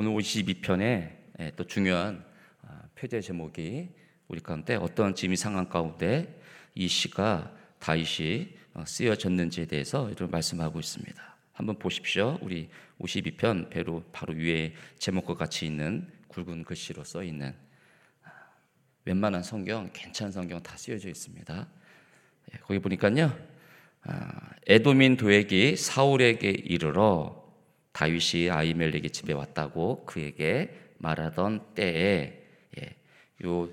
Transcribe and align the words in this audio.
오늘 0.00 0.12
52편에 0.12 1.10
예, 1.40 1.52
또 1.56 1.66
중요한 1.66 2.24
아, 2.62 2.84
표제 2.94 3.20
제목이 3.20 3.90
우리 4.28 4.40
가운데 4.40 4.74
어떤 4.76 5.14
짐이 5.14 5.36
상황 5.36 5.68
가운데 5.68 6.40
이 6.74 6.88
시가 6.88 7.54
다윗이 7.80 8.48
어, 8.72 8.82
쓰여졌는지에 8.86 9.66
대해서 9.66 10.10
이런 10.10 10.30
말씀하고 10.30 10.80
있습니다. 10.80 11.36
한번 11.52 11.78
보십시오. 11.78 12.38
우리 12.40 12.70
52편 12.98 13.68
배로 13.68 14.02
바로 14.10 14.32
위에 14.32 14.72
제목과 14.98 15.34
같이 15.34 15.66
있는 15.66 16.10
굵은 16.28 16.64
글씨로 16.64 17.04
써 17.04 17.22
있는 17.22 17.54
아, 18.24 18.30
웬만한 19.04 19.42
성경, 19.42 19.90
괜찮은 19.92 20.32
성경 20.32 20.62
다 20.62 20.78
쓰여져 20.78 21.10
있습니다. 21.10 21.68
예, 22.54 22.58
거기 22.60 22.78
보니까요. 22.78 23.38
아, 24.04 24.50
에도민 24.66 25.18
도액이 25.18 25.76
사울에게 25.76 26.48
이르러 26.48 27.39
다윗이 27.92 28.50
아이멜렉의 28.50 29.10
집에 29.10 29.32
왔다고 29.32 30.04
그에게 30.06 30.74
말하던 30.98 31.74
때에 31.74 32.42
예, 32.78 32.96
요, 33.44 33.68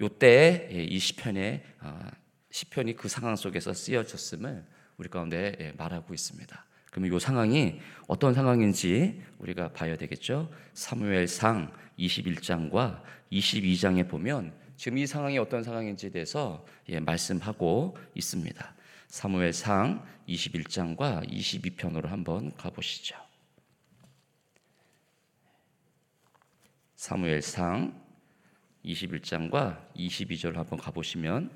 요 0.00 0.08
때에 0.08 0.68
예, 0.72 0.82
이 0.84 0.98
시편에 0.98 1.64
아, 1.78 2.10
시편이 2.50 2.96
그 2.96 3.08
상황 3.08 3.36
속에서 3.36 3.72
쓰여졌음을 3.72 4.64
우리 4.96 5.08
가운데 5.08 5.56
예, 5.60 5.72
말하고 5.76 6.12
있습니다. 6.12 6.66
그러면 6.90 7.16
이 7.16 7.20
상황이 7.20 7.80
어떤 8.08 8.34
상황인지 8.34 9.22
우리가 9.38 9.72
봐야 9.72 9.96
되겠죠. 9.96 10.50
사무엘상 10.74 11.72
21장과 11.98 13.02
22장에 13.32 14.08
보면 14.08 14.52
지금 14.76 14.98
이 14.98 15.06
상황이 15.06 15.38
어떤 15.38 15.62
상황인지에 15.62 16.10
대해서 16.10 16.66
예, 16.88 17.00
말씀하고 17.00 17.96
있습니다. 18.14 18.74
사무엘상 19.08 20.04
21장과 20.28 21.28
22편으로 21.28 22.06
한번 22.06 22.54
가보시죠. 22.56 23.29
사무엘상 27.00 27.98
21장과 28.84 29.90
22절 29.96 30.56
한번 30.56 30.78
가보시면 30.78 31.50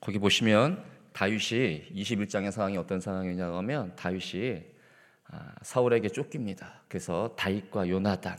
거기 0.00 0.18
보시면 0.18 0.84
다윗이 1.12 1.92
21장의 1.92 2.50
상황이 2.50 2.76
어떤 2.76 2.98
상황이냐 2.98 3.54
하면 3.58 3.94
다윗이 3.94 4.64
아, 5.28 5.54
사울에게 5.62 6.08
쫓깁니다. 6.08 6.82
그래서 6.88 7.36
다윗과 7.38 7.88
요나단, 7.88 8.36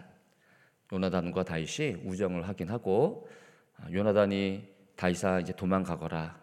요나단과 0.91 1.45
다윗이 1.45 2.01
우정을 2.03 2.49
하긴 2.49 2.69
하고 2.69 3.29
아, 3.77 3.89
요나단이 3.89 4.72
다윗아 4.95 5.39
이제 5.39 5.53
도망가거라. 5.53 6.41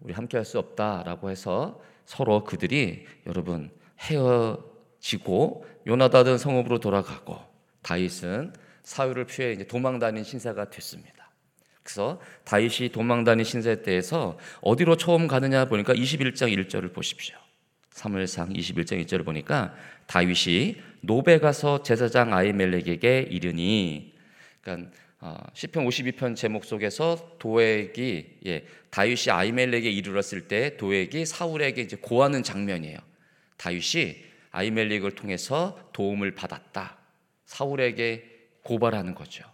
우리 0.00 0.12
함께 0.14 0.36
할 0.36 0.44
수 0.44 0.58
없다라고 0.58 1.30
해서 1.30 1.80
서로 2.06 2.44
그들이 2.44 3.06
여러분 3.26 3.70
헤어지고 4.00 5.66
요나단은 5.86 6.38
성읍으로 6.38 6.80
돌아가고 6.80 7.38
다윗은 7.82 8.54
사울을 8.82 9.26
피해 9.26 9.52
이제 9.52 9.66
도망다닌 9.66 10.24
신사가 10.24 10.70
됐습니다. 10.70 11.30
그래서 11.82 12.20
다윗이 12.44 12.90
도망다닌 12.90 13.44
신세 13.44 13.82
때에서 13.82 14.38
어디로 14.60 14.96
처음 14.96 15.26
가느냐 15.26 15.66
보니까 15.66 15.94
21장 15.94 16.54
1절을 16.56 16.92
보십시오. 16.92 17.36
사무엘상 17.90 18.50
21장 18.52 19.04
1절을 19.04 19.24
보니까 19.24 19.74
다윗이 20.06 20.76
노베 21.00 21.38
가서 21.38 21.82
제사장 21.82 22.32
아이멜렉에게 22.32 23.28
이르니 23.30 24.14
그러니까 24.60 24.90
어, 24.90 24.90
시편 25.52 25.84
52편 25.86 26.34
제목 26.34 26.64
속에서 26.64 27.36
도액이 27.38 28.38
예, 28.46 28.64
다윗이 28.88 29.30
아이멜렉에 29.30 29.82
이르렀을 29.82 30.48
때 30.48 30.76
도액이 30.78 31.26
사울에게 31.26 31.82
이제 31.82 31.96
고하는 32.00 32.42
장면이에요. 32.42 32.98
다윗이 33.58 34.16
아이멜렉을 34.50 35.14
통해서 35.14 35.78
도움을 35.92 36.34
받았다. 36.34 36.96
사울에게 37.44 38.24
고발하는 38.62 39.14
거죠. 39.14 39.44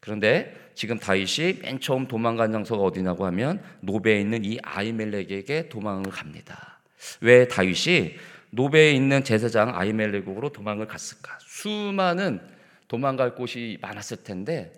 그런데 0.00 0.54
지금 0.74 0.98
다윗이 0.98 1.60
맨 1.62 1.80
처음 1.80 2.08
도망간 2.08 2.52
장소가 2.52 2.82
어디냐고 2.82 3.26
하면 3.26 3.62
노베에 3.80 4.20
있는 4.20 4.44
이 4.44 4.58
아이멜렉에게 4.62 5.68
도망을 5.68 6.10
갑니다. 6.10 6.80
왜 7.20 7.46
다윗이 7.46 8.16
노베에 8.50 8.92
있는 8.92 9.22
제사장 9.22 9.76
아이멜렉으로 9.76 10.50
도망을 10.50 10.86
갔을까? 10.86 11.38
수많은 11.40 12.40
도망갈 12.88 13.34
곳이 13.34 13.78
많았을 13.80 14.24
텐데 14.24 14.72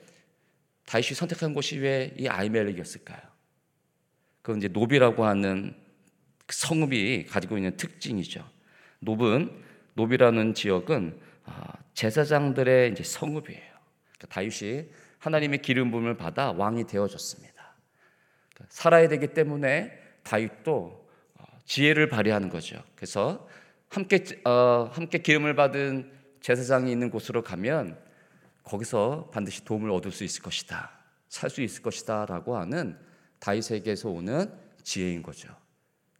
다윗이 0.87 1.15
선택한 1.15 1.53
곳이 1.53 1.79
왜 1.79 2.15
이 2.19 2.29
아이멜렉이었을까요? 2.29 3.21
그건 4.43 4.59
이제 4.59 4.69
노비라고 4.69 5.25
하는 5.25 5.75
그 6.47 6.55
성읍이 6.55 7.27
가지고 7.27 7.57
있는 7.57 7.77
특징이죠. 7.77 8.49
노은 9.01 9.65
노비라는 9.95 10.55
지역은 10.55 11.19
아, 11.45 11.73
제사장들의 11.95 12.93
이제 12.93 13.03
성읍이에요. 13.03 13.61
그러니까 14.19 14.27
다윗이 14.29 14.87
하나님의 15.19 15.63
기름 15.63 15.91
부음을 15.91 16.17
받아 16.17 16.53
왕이 16.53 16.87
되어졌습니다. 16.87 17.55
그러니까 18.55 18.67
살아야 18.69 19.09
되기 19.09 19.29
때문에 19.29 19.93
다윗도 20.23 21.09
어, 21.35 21.45
지혜를 21.65 22.09
발휘하는 22.09 22.49
거죠. 22.49 22.83
그래서 22.95 23.49
함께 23.89 24.25
어, 24.45 24.91
함께 24.93 25.19
기름을 25.19 25.57
받은 25.57 26.13
제사장이 26.41 26.93
있는 26.93 27.11
곳으로 27.11 27.43
가면 27.43 27.99
거기서 28.67 29.31
반드시 29.33 29.65
도움을 29.65 29.91
얻을 29.91 30.11
수 30.13 30.25
있을 30.25 30.43
것이다. 30.43 30.91
살 31.29 31.51
수 31.51 31.63
있을 31.63 31.83
것이다라고 31.83 32.57
하는 32.57 32.99
다윗에게서 33.39 34.09
오는 34.11 34.53
지혜인 34.83 35.23
거죠. 35.23 35.49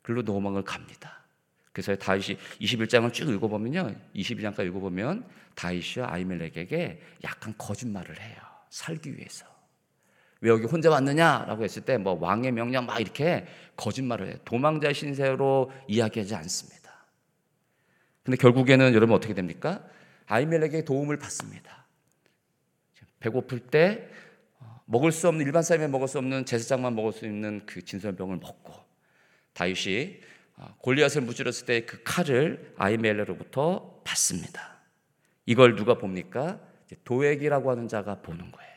글로 0.03 0.23
도망을 0.23 0.63
갑니다. 0.63 1.25
그래서 1.73 1.95
다윗이 1.97 2.39
21장을 2.61 3.13
쭉 3.13 3.29
읽어보면요. 3.29 3.95
22장까지 4.15 4.67
읽어보면 4.69 5.27
다윗이 5.55 6.05
아이멜렉에게 6.05 7.01
약간 7.25 7.55
거짓말을 7.59 8.21
해요. 8.21 8.37
살기 8.71 9.17
위해서. 9.17 9.47
왜 10.41 10.51
여기 10.51 10.67
혼자 10.67 10.91
왔느냐라고 10.91 11.65
했을 11.65 11.83
때 11.85 11.97
뭐 11.99 12.19
왕의 12.21 12.53
명령 12.53 12.87
막 12.87 13.01
이렇게 13.01 13.47
거짓말을 13.77 14.29
해요. 14.29 14.37
도망자 14.45 14.93
신세로 14.93 15.71
이야기하지 15.89 16.35
않습니다. 16.35 17.07
근데 18.23 18.37
결국에는 18.37 18.95
여러분 18.95 19.15
어떻게 19.17 19.35
됩니까? 19.35 19.85
아이멜렉의 20.27 20.85
도움을 20.85 21.19
받습니다. 21.19 21.76
배고플 23.27 23.59
때 23.59 24.09
어, 24.61 24.81
먹을 24.87 25.11
수 25.13 25.29
없는 25.29 25.45
일반 25.45 25.63
사람이 25.63 25.91
먹을 25.91 26.09
수 26.09 26.19
없는 26.19 26.47
제사장만 26.47 26.95
먹을 26.95 27.13
수 27.13 27.27
있는 27.27 27.61
그 27.67 27.85
진설병을 27.85 28.37
먹고 28.37 28.73
다윗이 29.53 30.21
어, 30.57 30.75
골리앗을 30.79 31.23
무찌렀을 31.23 31.67
때 31.67 31.87
그 31.87 32.03
칼을 32.05 32.75
아이멜레로부터 32.77 34.01
받습니다. 34.05 34.81
이걸 35.45 35.77
누가 35.77 35.99
봅니까? 35.99 36.61
도액이라고 37.05 37.71
하는 37.71 37.89
자가 37.89 38.23
보는 38.23 38.51
거예요. 38.51 38.73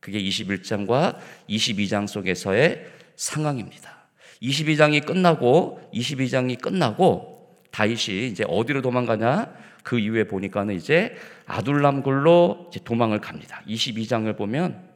그게 0.00 0.22
21장과 0.22 1.18
22장 1.48 2.06
속에서의 2.06 2.86
상황입니다. 3.16 4.08
22장이 4.42 5.06
끝나고 5.06 5.90
22장이 5.94 6.60
끝나고 6.60 7.33
다윗이 7.74 8.28
이제 8.28 8.44
어디로 8.46 8.82
도망가냐? 8.82 9.52
그 9.82 9.98
이후에 9.98 10.28
보니까는 10.28 10.76
이제 10.76 11.16
아둘람굴로 11.46 12.68
이제 12.70 12.78
도망을 12.84 13.20
갑니다. 13.20 13.62
22장을 13.66 14.36
보면 14.36 14.88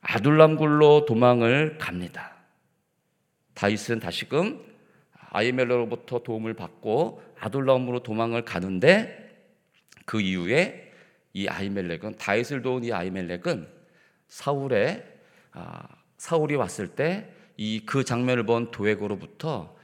아둘람굴로 0.00 1.06
도망을 1.06 1.76
갑니다. 1.76 2.36
다윗은 3.54 3.98
다시금 3.98 4.64
아이멜로로부터 5.30 6.20
도움을 6.22 6.54
받고 6.54 7.20
아둘람으로 7.40 8.04
도망을 8.04 8.44
가는데 8.44 9.44
그 10.04 10.20
이후에 10.20 10.92
이 11.32 11.48
아이멜렉은 11.48 12.18
다윗을 12.18 12.62
도운 12.62 12.84
이 12.84 12.92
아이멜렉은 12.92 13.66
사울의 14.28 15.04
아, 15.50 15.88
사울이 16.16 16.54
왔을 16.54 16.86
때 16.86 17.32
이 17.56 17.80
그 17.86 18.04
장면을 18.04 18.44
본 18.44 18.70
도액으로부터 18.70 19.76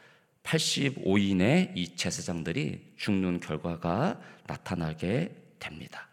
85인의 0.43 1.73
이 1.77 1.97
제사장들이 1.97 2.95
죽는 2.97 3.41
결과가 3.41 4.21
나타나게 4.47 5.35
됩니다. 5.59 6.09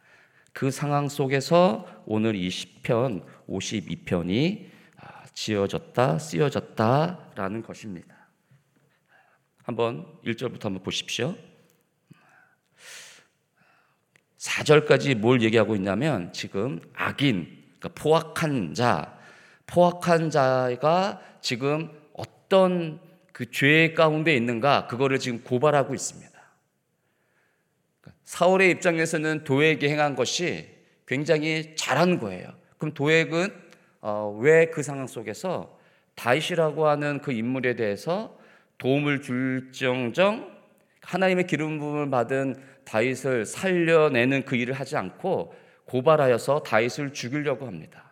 그 0.54 0.72
상황 0.72 1.10
속에서 1.10 2.04
오늘 2.06 2.36
이 2.36 2.50
시편 2.50 3.26
52편이 3.48 4.70
아, 4.98 5.26
지어졌다, 5.34 6.20
쓰여졌다라는 6.20 7.64
것입니다. 7.64 8.16
한번 9.64 10.06
1절부터 10.26 10.64
한번 10.64 10.84
보십시오. 10.84 11.36
4절까지 14.38 15.16
뭘 15.16 15.42
얘기하고 15.42 15.76
있냐면 15.76 16.32
지금 16.34 16.80
악인, 16.94 17.64
그러니까 17.80 17.90
포악한 18.02 18.74
자, 18.74 19.18
포악한 19.66 20.30
자가 20.30 21.22
지금 21.42 21.90
어떤 22.14 23.00
그 23.34 23.46
죄 23.52 23.94
가운데 23.94 24.36
있는가 24.36 24.88
그거를 24.88 25.18
지금 25.18 25.44
고발하고 25.44 25.94
있습니다. 25.96 26.30
사울의 28.26 28.70
입장에서는 28.72 29.44
도에게 29.44 29.90
행한 29.90 30.16
것이 30.16 30.68
굉장히 31.08 31.74
잘한 31.76 32.20
거예요. 32.20 32.50
그럼 32.78 32.94
도액은 32.94 33.48
어, 34.02 34.38
왜 34.40 34.70
그 34.72 34.84
상황 34.84 35.08
속에서 35.08 35.78
다윗이라고 36.16 36.88
하는 36.88 37.22
그 37.22 37.32
인물에 37.32 37.76
대해서 37.76 38.38
도움을 38.78 39.22
줄정정 39.22 40.58
하나님의 41.02 41.48
기름 41.48 41.80
부음을 41.80 42.10
받은 42.10 42.62
다윗을 42.86 43.46
살려내는 43.46 44.46
그 44.46 44.56
일을 44.56 44.74
하지 44.74 44.98
않고 44.98 45.56
고발하여서 45.86 46.64
다윗을 46.64 47.14
죽이려고 47.14 47.66
합니다. 47.66 48.09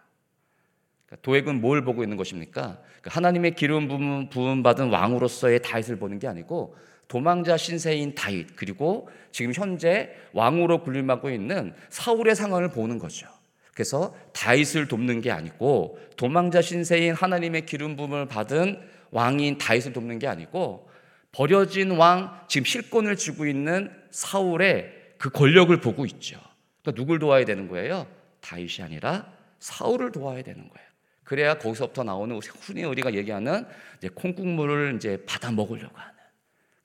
그러니까 1.07 1.21
도액은 1.21 1.62
뭘 1.62 1.83
보고 1.83 2.04
있는 2.04 2.18
것입니까? 2.18 2.62
그러니까 2.62 3.12
하나님의 3.12 3.56
기름 3.56 4.30
부음 4.30 4.62
받은 4.62 4.89
왕으로서의 4.89 5.62
다윗을 5.62 5.98
보는 5.98 6.19
게 6.19 6.27
아니고 6.27 6.75
도망자 7.07 7.56
신세인 7.56 8.13
다윗 8.15 8.56
그리고 8.56 9.09
지금 9.31 9.54
현재 9.54 10.13
왕으로 10.33 10.83
군림하고 10.83 11.30
있는 11.30 11.74
사울의 11.89 12.36
상황을 12.36 12.71
보는 12.71 13.00
거죠. 13.00 13.27
그래서 13.74 14.13
다윗을 14.33 14.88
돕는 14.88 15.21
게 15.21 15.31
아니고 15.31 15.98
도망자 16.18 16.62
신세인 16.62 17.13
하나님의 17.13 17.65
기름 17.65 17.95
부음을 17.95 18.27
받은 18.27 18.81
왕인 19.12 19.57
다윗을 19.57 19.94
돕는 19.94 20.19
게 20.19 20.27
아니고 20.27 20.89
버려진 21.31 21.92
왕 21.92 22.42
지금 22.50 22.65
실권을 22.65 23.15
쥐고 23.15 23.45
있는 23.45 23.92
사울의 24.09 24.94
그 25.18 25.30
권력을 25.30 25.75
보고 25.80 26.06
있죠. 26.06 26.39
그러니까 26.81 27.00
누굴 27.00 27.19
도와야 27.19 27.45
되는 27.45 27.69
거예요? 27.69 28.07
다윗이 28.42 28.81
아니라 28.81 29.31
사울을 29.59 30.12
도와야 30.12 30.42
되는 30.42 30.68
거예요. 30.68 30.87
그래야 31.28 31.58
거기서부터 31.58 32.06
나오는 32.06 32.40
흔히 32.62 32.86
우리가 32.86 33.14
얘기하는 33.14 33.68
이제 33.98 34.08
콩국물을 34.08 34.96
이제 34.96 35.26
받아 35.26 35.52
먹으려고 35.52 35.98
하는 35.98 36.16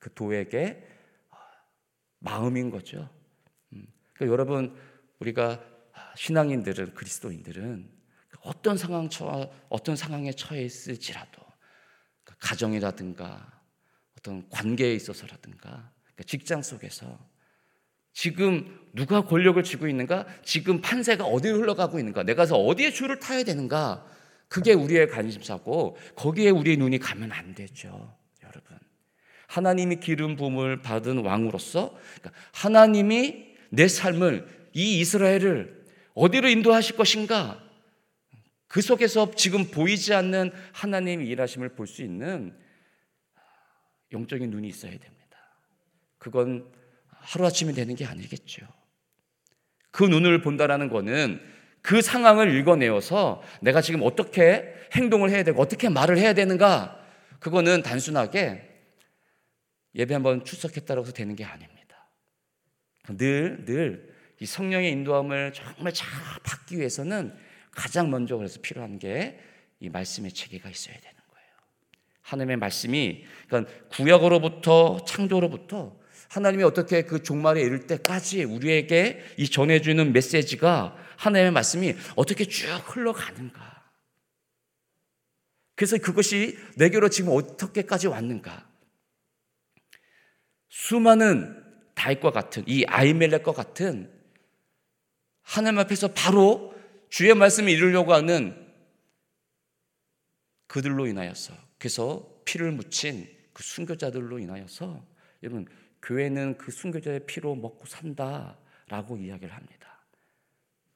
그 0.00 0.12
도에게 0.14 0.84
마음인 2.18 2.68
거죠. 2.68 3.08
음. 3.72 3.86
그러니까 4.12 4.32
여러분 4.32 4.76
우리가 5.20 5.62
신앙인들은 6.16 6.94
그리스도인들은 6.94 7.88
어떤 8.40 8.76
상황 8.76 9.08
처 9.08 9.48
어떤 9.68 9.94
상황에 9.94 10.32
처해 10.32 10.64
있을지라도 10.64 11.40
그 12.24 12.34
가정이라든가 12.40 13.62
어떤 14.18 14.48
관계에 14.50 14.92
있어서라든가 14.92 15.92
그러니까 16.02 16.24
직장 16.26 16.62
속에서 16.62 17.16
지금 18.12 18.76
누가 18.92 19.24
권력을 19.24 19.62
쥐고 19.62 19.86
있는가? 19.86 20.26
지금 20.42 20.80
판세가 20.80 21.26
어디로 21.26 21.58
흘러가고 21.58 22.00
있는가? 22.00 22.24
내가 22.24 22.44
서 22.44 22.56
어디에 22.56 22.90
줄을 22.90 23.20
타야 23.20 23.44
되는가? 23.44 24.10
그게 24.52 24.74
우리의 24.74 25.08
관심사고 25.08 25.96
거기에 26.14 26.50
우리의 26.50 26.76
눈이 26.76 26.98
가면 26.98 27.32
안 27.32 27.54
되죠, 27.54 28.14
여러분. 28.42 28.78
하나님이 29.46 29.96
기름 29.96 30.36
부음을 30.36 30.82
받은 30.82 31.24
왕으로서 31.24 31.98
그러니까 32.20 32.38
하나님이 32.52 33.54
내 33.70 33.88
삶을 33.88 34.68
이 34.74 35.00
이스라엘을 35.00 35.86
어디로 36.12 36.50
인도하실 36.50 36.96
것인가? 36.96 37.66
그 38.68 38.82
속에서 38.82 39.30
지금 39.30 39.70
보이지 39.70 40.12
않는 40.12 40.52
하나님의 40.74 41.26
일하심을 41.28 41.70
볼 41.70 41.86
수 41.86 42.02
있는 42.02 42.54
영적인 44.12 44.50
눈이 44.50 44.68
있어야 44.68 44.90
됩니다. 44.90 45.38
그건 46.18 46.70
하루아침에 47.08 47.72
되는 47.72 47.94
게 47.94 48.04
아니겠죠. 48.04 48.66
그 49.90 50.04
눈을 50.04 50.42
본다라는 50.42 50.90
거는 50.90 51.40
그 51.82 52.00
상황을 52.00 52.54
읽어내어서 52.56 53.42
내가 53.60 53.80
지금 53.80 54.02
어떻게 54.02 54.74
행동을 54.94 55.30
해야 55.30 55.42
되고 55.42 55.60
어떻게 55.60 55.88
말을 55.88 56.16
해야 56.18 56.32
되는가 56.32 56.98
그거는 57.40 57.82
단순하게 57.82 58.68
예배 59.94 60.14
한번 60.14 60.44
출석했다고 60.44 61.02
해서 61.02 61.12
되는 61.12 61.36
게 61.36 61.44
아닙니다. 61.44 62.08
늘, 63.16 63.64
늘 63.64 64.12
이 64.42 64.46
성령의 64.46 64.90
인도함을 64.90 65.52
정말 65.52 65.92
잘 65.94 66.08
받기 66.42 66.76
위해서는 66.76 67.32
가장 67.70 68.10
먼저 68.10 68.36
그래서 68.36 68.60
필요한 68.60 68.98
게 68.98 69.38
이 69.82 69.88
말씀의 69.88 70.30
체계가 70.30 70.70
있어야 70.70 70.94
되는 70.94 71.16
거예요. 71.28 71.48
하나님의 72.22 72.56
말씀이 72.56 73.24
그러니까 73.48 73.72
구약으로부터 73.88 75.04
창조로부터 75.04 75.96
하나님이 76.32 76.62
어떻게 76.62 77.02
그 77.02 77.22
종말에 77.22 77.60
이를 77.60 77.86
때까지 77.86 78.44
우리에게 78.44 79.22
이 79.36 79.50
전해주는 79.50 80.14
메시지가 80.14 80.96
하나님의 81.18 81.52
말씀이 81.52 81.94
어떻게 82.16 82.46
쭉 82.46 82.68
흘러가는가. 82.86 83.92
그래서 85.74 85.98
그것이 85.98 86.56
내게로 86.78 87.10
지금 87.10 87.32
어떻게까지 87.34 88.06
왔는가. 88.06 88.66
수많은 90.70 91.62
다윗과 91.94 92.30
같은 92.30 92.64
이 92.66 92.86
아이멜렉과 92.86 93.52
같은 93.52 94.10
하나님 95.42 95.80
앞에서 95.80 96.14
바로 96.14 96.74
주의 97.10 97.34
말씀을 97.34 97.70
이루려고 97.70 98.14
하는 98.14 98.72
그들로 100.66 101.06
인하여서 101.06 101.52
그래서 101.76 102.26
피를 102.46 102.72
묻힌 102.72 103.28
그 103.52 103.62
순교자들로 103.62 104.38
인하여서 104.38 105.06
여러분 105.42 105.68
교회는 106.02 106.58
그 106.58 106.70
순교자의 106.70 107.26
피로 107.26 107.54
먹고 107.54 107.86
산다라고 107.86 109.16
이야기를 109.16 109.54
합니다. 109.54 110.04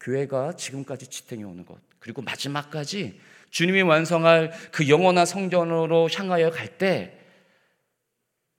교회가 0.00 0.56
지금까지 0.56 1.08
지탱해 1.08 1.44
오는 1.44 1.64
것 1.64 1.78
그리고 1.98 2.22
마지막까지 2.22 3.20
주님이 3.50 3.82
완성할 3.82 4.52
그 4.72 4.88
영원한 4.88 5.26
성전으로 5.26 6.08
향하여 6.12 6.50
갈 6.50 6.78
때 6.78 7.18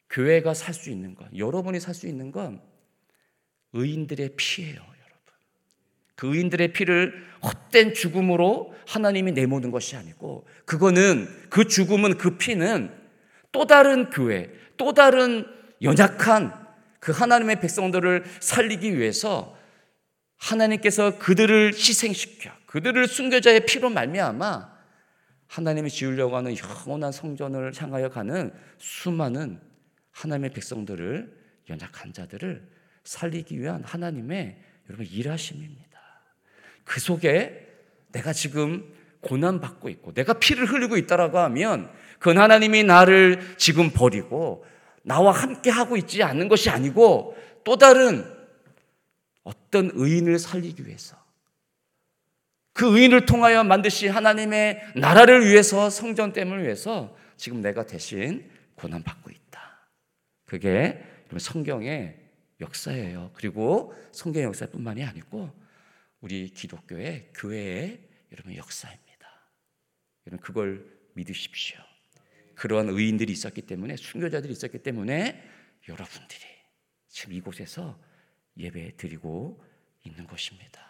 교회가 0.09 0.53
살 0.53 0.73
수 0.73 0.89
있는 0.89 1.15
것, 1.15 1.27
여러분이 1.37 1.79
살 1.79 1.93
수 1.93 2.07
있는 2.07 2.31
건 2.31 2.61
의인들의 3.73 4.31
피예요, 4.37 4.75
여러분. 4.75 5.33
그 6.15 6.33
의인들의 6.33 6.73
피를 6.73 7.27
헛된 7.43 7.93
죽음으로 7.93 8.73
하나님이 8.87 9.33
내모는 9.33 9.71
것이 9.71 9.95
아니고 9.95 10.47
그거는 10.65 11.27
그 11.49 11.67
죽음은 11.67 12.17
그 12.17 12.37
피는 12.37 12.91
또 13.51 13.67
다른 13.67 14.09
교회, 14.09 14.49
또 14.77 14.93
다른 14.93 15.45
연약한 15.81 16.67
그 16.99 17.11
하나님의 17.11 17.59
백성들을 17.59 18.25
살리기 18.39 18.97
위해서 18.97 19.57
하나님께서 20.37 21.17
그들을 21.17 21.73
희생시켜 21.73 22.51
그들을 22.65 23.07
순교자의 23.07 23.65
피로 23.65 23.89
말미암아 23.89 24.77
하나님이 25.47 25.89
지으려고 25.89 26.35
하는 26.35 26.55
영원한 26.57 27.11
성전을 27.11 27.71
향하여 27.75 28.09
가는 28.09 28.53
수많은 28.77 29.59
하나님의 30.11 30.51
백성들을 30.51 31.37
연약한 31.69 32.13
자들을 32.13 32.67
살리기 33.03 33.59
위한 33.59 33.83
하나님의 33.83 34.61
여러분 34.89 35.05
일하심입니다. 35.05 35.87
그 36.83 36.99
속에 36.99 37.67
내가 38.11 38.33
지금 38.33 38.93
고난 39.21 39.59
받고 39.59 39.89
있고 39.89 40.13
내가 40.13 40.33
피를 40.33 40.65
흘리고 40.65 40.97
있다라고 40.97 41.39
하면 41.39 41.89
그 42.19 42.31
하나님이 42.31 42.83
나를 42.83 43.55
지금 43.57 43.91
버리고 43.91 44.65
나와 45.07 45.31
함께 45.31 45.69
하고 45.69 45.95
있지 45.95 46.21
않는 46.21 46.49
것이 46.49 46.69
아니고 46.69 47.37
또 47.63 47.77
다른 47.77 48.25
어떤 49.43 49.89
의인을 49.93 50.37
살리기 50.37 50.85
위해서 50.85 51.15
그 52.73 52.93
의인을 52.97 53.25
통하여 53.25 53.63
만드신 53.63 54.11
하나님의 54.11 54.91
나라를 54.97 55.47
위해서 55.47 55.89
성전됨을 55.89 56.61
위해서 56.61 57.15
지금 57.37 57.61
내가 57.61 57.85
대신 57.85 58.51
고난 58.75 59.01
받고 59.01 59.31
있다. 59.31 59.87
그게 60.45 61.01
성경의 61.37 62.19
역사예요. 62.59 63.31
그리고 63.33 63.95
성경의 64.11 64.47
역사뿐만이 64.47 65.05
아니고 65.05 65.49
우리 66.19 66.49
기독교의 66.49 67.29
교회의 67.33 68.01
여러분 68.33 68.55
역사입니다. 68.55 69.27
여러분 70.27 70.43
그걸 70.43 70.85
믿으십시오. 71.13 71.86
그러한 72.57 72.89
의인들이 72.89 73.31
있었기 73.31 73.61
때문에 73.61 73.95
순교자들이 73.97 74.51
있었기 74.51 74.79
때문에 74.79 75.41
여러분들이 75.87 76.41
지금 77.07 77.33
이곳에서 77.33 77.97
예배 78.57 78.97
드리고 78.97 79.63
있는 80.03 80.25
것입니다. 80.27 80.81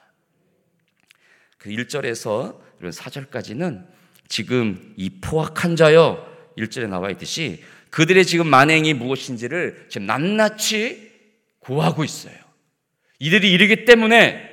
그 1.57 1.69
1절에서 1.69 2.59
이런 2.79 2.91
4절까지는 2.91 3.85
지금 4.27 4.93
이 4.95 5.09
포악한 5.21 5.75
자여 5.75 6.53
1절에 6.57 6.87
나와 6.87 7.09
있듯이 7.11 7.63
그들의 7.89 8.25
지금 8.25 8.47
만행이 8.47 8.93
무엇인지를 8.93 9.87
지금 9.89 10.07
낱낱이 10.07 11.11
구하고 11.59 12.03
있어요. 12.03 12.35
이들이 13.19 13.51
이르기 13.51 13.85
때문에 13.85 14.49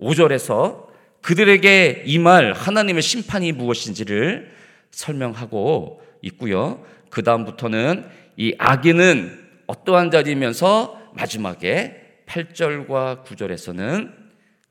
5절에서 0.00 0.88
그들에게 1.22 2.04
이 2.06 2.18
말 2.18 2.52
하나님의 2.52 3.02
심판이 3.02 3.52
무엇인지를 3.52 4.52
설명하고 4.90 6.07
있고요. 6.22 6.84
그 7.10 7.22
다음부터는 7.22 8.08
이 8.36 8.54
악인은 8.58 9.48
어떠한 9.66 10.10
자리면서 10.10 11.12
마지막에 11.14 12.22
8절과 12.26 13.24
9절에서는 13.24 14.14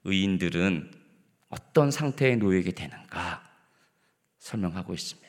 의인들은 0.03 0.91
어떤 1.49 1.91
상태에 1.91 2.35
놓이게 2.35 2.71
되는가 2.71 3.43
설명하고 4.39 4.93
있습니다. 4.93 5.27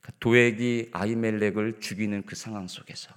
그 0.00 0.12
도액이 0.20 0.90
아이멜렉을 0.92 1.80
죽이는 1.80 2.24
그 2.26 2.34
상황 2.34 2.66
속에서 2.66 3.10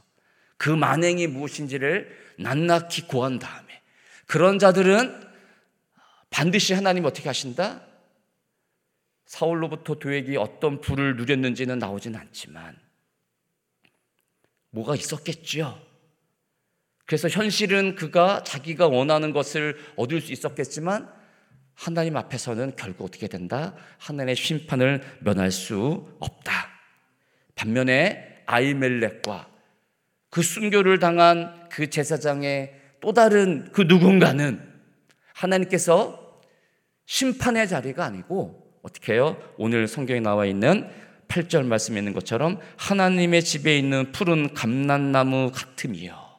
그 0.58 0.70
만행이 0.70 1.28
무엇인지를 1.28 2.36
낱낱이 2.40 3.08
고한 3.08 3.40
다음에 3.40 3.82
그런 4.28 4.60
자들은 4.60 5.30
반드시 6.30 6.74
하나님 6.74 7.06
어떻게 7.06 7.28
하신다? 7.28 7.82
사울로부터 9.32 9.96
도액이 9.96 10.36
어떤 10.36 10.82
불을 10.82 11.16
누렸는지는 11.16 11.80
나오진 11.80 12.18
않지만 12.18 12.78
뭐가 14.72 14.94
있었겠죠. 14.96 15.82
그래서 17.06 17.30
현실은 17.30 17.96
그가 17.96 18.44
자기가 18.44 18.90
원하는 18.90 19.32
것을 19.32 19.78
얻을 19.96 20.20
수 20.20 20.34
있었겠지만 20.34 21.10
하나님 21.76 22.18
앞에서는 22.18 22.76
결국 22.76 23.06
어떻게 23.06 23.30
된다? 23.30 23.74
하나님의 24.00 24.36
심판을 24.36 25.02
면할 25.22 25.50
수 25.50 26.14
없다. 26.20 26.70
반면에 27.56 28.44
아이멜렉과 28.48 29.50
그 30.30 30.42
순교를 30.42 31.00
당한 31.00 31.70
그 31.70 31.90
제사장의 31.90 32.82
또 33.00 33.14
다른 33.14 33.72
그 33.72 33.84
누군가는 33.84 34.62
하나님께서 35.34 36.42
심판의 37.06 37.70
자리가 37.70 38.04
아니고 38.04 38.71
어떻게 38.82 39.14
해요? 39.14 39.38
오늘 39.58 39.88
성경에 39.88 40.20
나와 40.20 40.46
있는 40.46 40.90
8절 41.28 41.66
말씀에 41.66 42.00
있는 42.00 42.14
것처럼 42.14 42.60
하나님의 42.78 43.44
집에 43.44 43.78
있는 43.78 44.12
푸른 44.12 44.54
감난나무 44.54 45.52
같음이요. 45.54 46.32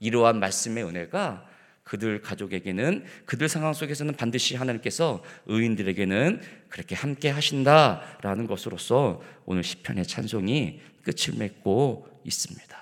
이러한 0.00 0.40
말씀의 0.40 0.84
은혜가 0.84 1.46
그들 1.84 2.20
가족에게는 2.20 3.04
그들 3.26 3.48
상황 3.48 3.72
속에서는 3.72 4.14
반드시 4.14 4.56
하나님께서 4.56 5.22
의인들에게는 5.46 6.40
그렇게 6.68 6.94
함께 6.94 7.28
하신다라는 7.28 8.46
것으로서 8.46 9.22
오늘 9.44 9.62
시편의 9.62 10.06
찬송이 10.06 10.80
끝을 11.04 11.38
맺고 11.38 12.22
있습니다. 12.24 12.76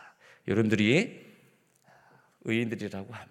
여러분들이 0.48 1.20
의인들이라고 2.44 3.12
하면 3.12 3.28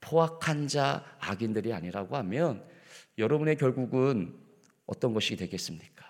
포악한 0.00 0.68
자 0.68 1.04
악인들이 1.20 1.72
아니라고 1.72 2.16
하면 2.16 2.64
여러분의 3.18 3.56
결국은 3.56 4.41
어떤 4.92 5.14
것이 5.14 5.36
되겠습니까? 5.36 6.04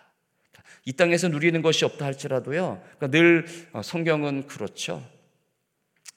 이 0.84 0.92
땅에서 0.92 1.28
누리는 1.28 1.62
것이 1.62 1.84
없다 1.84 2.04
할지라도요. 2.04 2.82
그러니까 2.98 3.06
늘 3.06 3.46
성경은 3.82 4.48
그렇죠. 4.48 5.08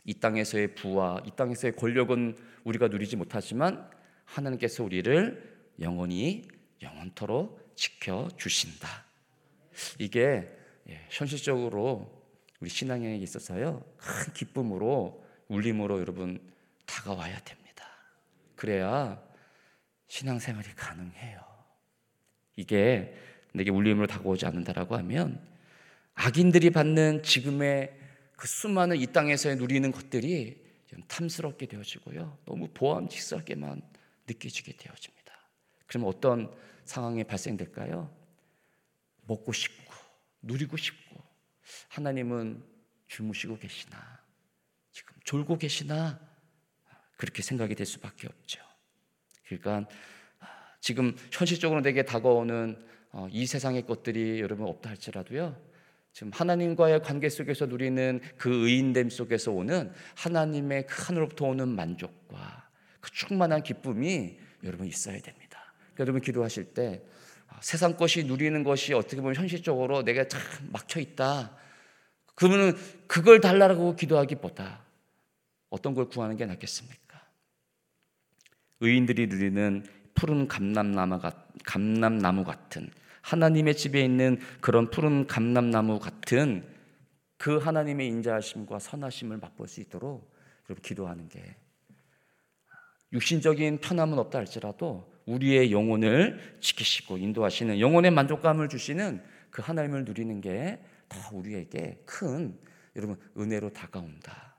이 0.03 0.15
땅에서의 0.15 0.73
부와 0.73 1.21
이 1.25 1.31
땅에서의 1.35 1.75
권력은 1.75 2.35
우리가 2.63 2.87
누리지 2.87 3.15
못하지만 3.15 3.87
하나님께서 4.23 4.83
우리를 4.83 5.55
영원히 5.79 6.47
영원토록 6.81 7.75
지켜 7.75 8.27
주신다. 8.37 9.05
이게 9.99 10.49
예, 10.89 11.05
현실적으로 11.09 12.11
우리 12.59 12.69
신앙에 12.69 13.17
있어서요 13.17 13.83
큰 13.97 14.33
기쁨으로 14.33 15.23
울림으로 15.49 15.99
여러분 15.99 16.39
다가와야 16.87 17.39
됩니다. 17.41 17.85
그래야 18.55 19.21
신앙생활이 20.07 20.69
가능해요. 20.75 21.44
이게 22.55 23.15
내게 23.53 23.71
울림으로 23.71 24.07
다가오지 24.07 24.45
않는다라고 24.45 24.95
하면 24.97 25.41
악인들이 26.13 26.69
받는 26.69 27.23
지금의 27.23 27.97
그 28.35 28.47
수많은 28.47 28.97
이 28.97 29.07
땅에서 29.07 29.53
누리는 29.55 29.91
것들이 29.91 30.63
좀 30.87 31.01
탐스럽게 31.07 31.65
되어지고요. 31.67 32.37
너무 32.45 32.67
보암직스럽게만 32.73 33.81
느껴지게 34.27 34.77
되어집니다. 34.77 35.33
그럼 35.87 36.05
어떤 36.07 36.53
상황이 36.85 37.23
발생될까요? 37.23 38.13
먹고 39.27 39.51
싶고 39.53 39.93
누리고 40.41 40.77
싶고 40.77 41.23
하나님은 41.89 42.63
주무시고 43.07 43.57
계시나 43.57 44.19
지금 44.91 45.13
졸고 45.23 45.57
계시나 45.57 46.19
그렇게 47.17 47.41
생각이 47.41 47.75
될 47.75 47.85
수밖에 47.85 48.27
없죠. 48.27 48.61
그러니까 49.45 49.87
지금 50.85 51.15
현실적으로 51.31 51.81
내게 51.81 52.03
다가오는 52.03 52.77
어, 53.11 53.27
이 53.31 53.47
세상의 53.47 53.87
것들이 53.87 54.39
여러분 54.39 54.67
없다 54.67 54.91
할지라도요. 54.91 55.59
지금 56.13 56.31
하나님과의 56.31 57.01
관계 57.01 57.27
속에서 57.27 57.65
누리는 57.65 58.21
그 58.37 58.67
의인됨 58.67 59.09
속에서 59.09 59.51
오는 59.51 59.91
하나님의 60.15 60.85
그 60.85 61.03
하늘로부터 61.05 61.45
오는 61.45 61.69
만족과 61.69 62.69
그 62.99 63.09
충만한 63.09 63.63
기쁨이 63.63 64.37
여러분 64.63 64.85
있어야 64.85 65.19
됩니다. 65.19 65.73
그러니까 65.95 66.01
여러분 66.01 66.21
기도하실 66.21 66.75
때 66.75 67.01
아, 67.47 67.57
세상 67.63 67.97
것이 67.97 68.23
누리는 68.25 68.63
것이 68.63 68.93
어떻게 68.93 69.15
보면 69.15 69.33
현실적으로 69.33 70.03
내가 70.03 70.27
참 70.27 70.39
막혀 70.71 70.99
있다. 70.99 71.57
그러면 72.35 72.77
그걸 73.07 73.41
달라고 73.41 73.95
기도하기보다 73.95 74.85
어떤 75.71 75.95
걸 75.95 76.09
구하는 76.09 76.37
게 76.37 76.45
낫겠습니까? 76.45 77.27
의인들이 78.81 79.25
누리는 79.25 79.94
푸른 80.15 80.47
감람나무 80.47 82.43
같은 82.43 82.89
하나님의 83.21 83.75
집에 83.75 84.03
있는 84.03 84.39
그런 84.61 84.89
푸른 84.89 85.27
감람나무 85.27 85.99
같은 85.99 86.67
그 87.37 87.57
하나님의 87.57 88.07
인자하심과 88.07 88.79
선하심을 88.79 89.37
맛볼 89.37 89.67
수 89.67 89.81
있도록 89.81 90.33
여러분 90.69 90.81
기도하는 90.81 91.27
게 91.29 91.55
육신적인 93.13 93.79
편함은 93.79 94.17
없다 94.19 94.39
할지라도 94.39 95.13
우리의 95.25 95.71
영혼을 95.71 96.57
지키시고 96.59 97.17
인도하시는 97.17 97.79
영혼의 97.79 98.11
만족감을 98.11 98.69
주시는 98.69 99.23
그 99.49 99.61
하나님을 99.61 100.05
누리는 100.05 100.41
게더 100.41 101.31
우리에게 101.33 102.03
큰 102.05 102.59
여러분 102.95 103.17
은혜로 103.37 103.73
다가온다. 103.73 104.55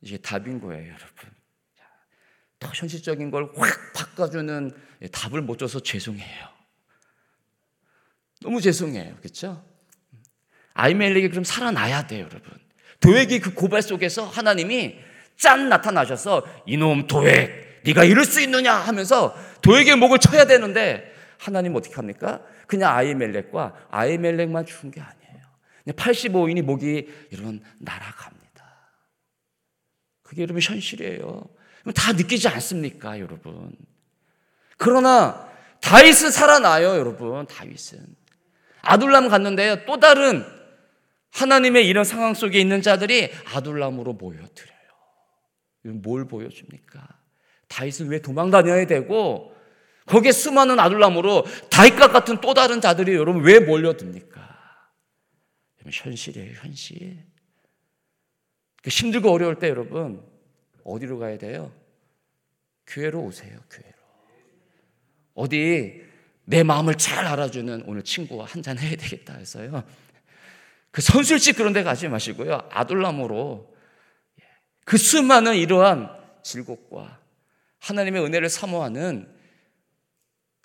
이게 0.00 0.16
답인 0.18 0.60
거예요, 0.60 0.88
여러분. 0.88 1.41
더 2.62 2.70
현실적인 2.72 3.30
걸 3.30 3.52
확 3.56 3.92
바꿔주는 3.92 4.70
답을 5.10 5.42
못 5.42 5.58
줘서 5.58 5.80
죄송해요. 5.80 6.48
너무 8.40 8.60
죄송해요. 8.60 9.16
그렇죠? 9.16 9.64
아이멜렉이 10.74 11.28
그럼 11.28 11.44
살아나야 11.44 12.06
돼요, 12.06 12.28
여러분. 12.30 12.52
도액이 13.00 13.40
그 13.40 13.54
고발 13.54 13.82
속에서 13.82 14.24
하나님이 14.24 14.98
짠 15.36 15.68
나타나셔서 15.68 16.46
이놈 16.66 17.08
도액, 17.08 17.82
네가 17.84 18.04
이럴 18.04 18.24
수 18.24 18.40
있느냐 18.40 18.74
하면서 18.74 19.34
도액의 19.62 19.96
목을 19.96 20.18
쳐야 20.18 20.44
되는데 20.44 21.12
하나님 21.38 21.74
어떻게 21.74 21.96
합니까? 21.96 22.42
그냥 22.68 22.94
아이멜렉과 22.96 23.88
아이멜렉만 23.90 24.66
죽은 24.66 24.92
게 24.92 25.00
아니에요. 25.00 25.42
85인이 25.88 26.62
목이 26.62 27.08
여러분 27.32 27.60
날아갑니다. 27.80 28.92
그게 30.22 30.42
여러분 30.42 30.62
현실이에요. 30.62 31.44
다 31.94 32.12
느끼지 32.12 32.48
않습니까, 32.48 33.18
여러분? 33.18 33.74
그러나 34.76 35.48
다윗은 35.80 36.30
살아나요, 36.30 36.96
여러분. 36.96 37.46
다윗은 37.46 37.98
아둘람 38.82 39.28
갔는데요. 39.28 39.84
또 39.84 39.98
다른 39.98 40.44
하나님의 41.32 41.86
이런 41.86 42.04
상황 42.04 42.34
속에 42.34 42.60
있는 42.60 42.82
자들이 42.82 43.30
아둘람으로 43.54 44.12
모여들어요. 44.14 44.72
뭘 45.84 46.28
보여줍니까? 46.28 47.08
다윗은 47.68 48.08
왜 48.08 48.20
도망 48.20 48.50
다녀야 48.50 48.86
되고 48.86 49.54
거기에 50.06 50.32
수많은 50.32 50.78
아둘람으로 50.78 51.44
다윗과 51.70 52.08
같은 52.08 52.40
또 52.40 52.54
다른 52.54 52.80
자들이 52.80 53.14
여러분 53.14 53.42
왜 53.42 53.60
몰려듭니까? 53.60 54.42
현실이에요, 55.90 56.52
현실. 56.60 57.24
그 58.82 58.90
힘들고 58.90 59.30
어려울 59.30 59.58
때 59.58 59.68
여러분 59.68 60.22
어디로 60.84 61.18
가야 61.18 61.38
돼요? 61.38 61.72
교회로 62.86 63.20
오세요, 63.20 63.58
교회로. 63.70 63.96
어디 65.34 66.02
내 66.44 66.62
마음을 66.62 66.96
잘 66.96 67.26
알아주는 67.26 67.84
오늘 67.86 68.02
친구와 68.02 68.46
한잔 68.46 68.78
해야 68.78 68.96
되겠다 68.96 69.34
해서요. 69.34 69.84
그 70.90 71.00
선술집 71.00 71.56
그런 71.56 71.72
데 71.72 71.82
가지 71.82 72.08
마시고요. 72.08 72.68
아둘람으로 72.70 73.74
그 74.84 74.96
수많은 74.98 75.56
이러한 75.56 76.10
즐겁과 76.42 77.20
하나님의 77.78 78.22
은혜를 78.24 78.48
사모하는 78.48 79.28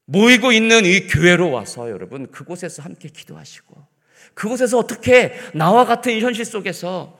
모이고 0.05 0.51
있는 0.51 0.85
이 0.85 1.07
교회로 1.07 1.51
와서 1.51 1.89
여러분 1.89 2.31
그곳에서 2.31 2.81
함께 2.81 3.09
기도하시고 3.09 3.97
그곳에서 4.33 4.77
어떻게 4.77 5.33
나와 5.53 5.85
같은 5.85 6.13
이 6.13 6.21
현실 6.21 6.45
속에서 6.45 7.19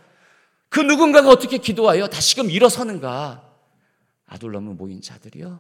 그 0.70 0.80
누군가가 0.80 1.30
어떻게 1.30 1.58
기도하여 1.58 2.08
다시금 2.08 2.50
일어서는가 2.50 3.44
아둘람은 4.26 4.78
모인 4.78 5.02
자들이요 5.02 5.60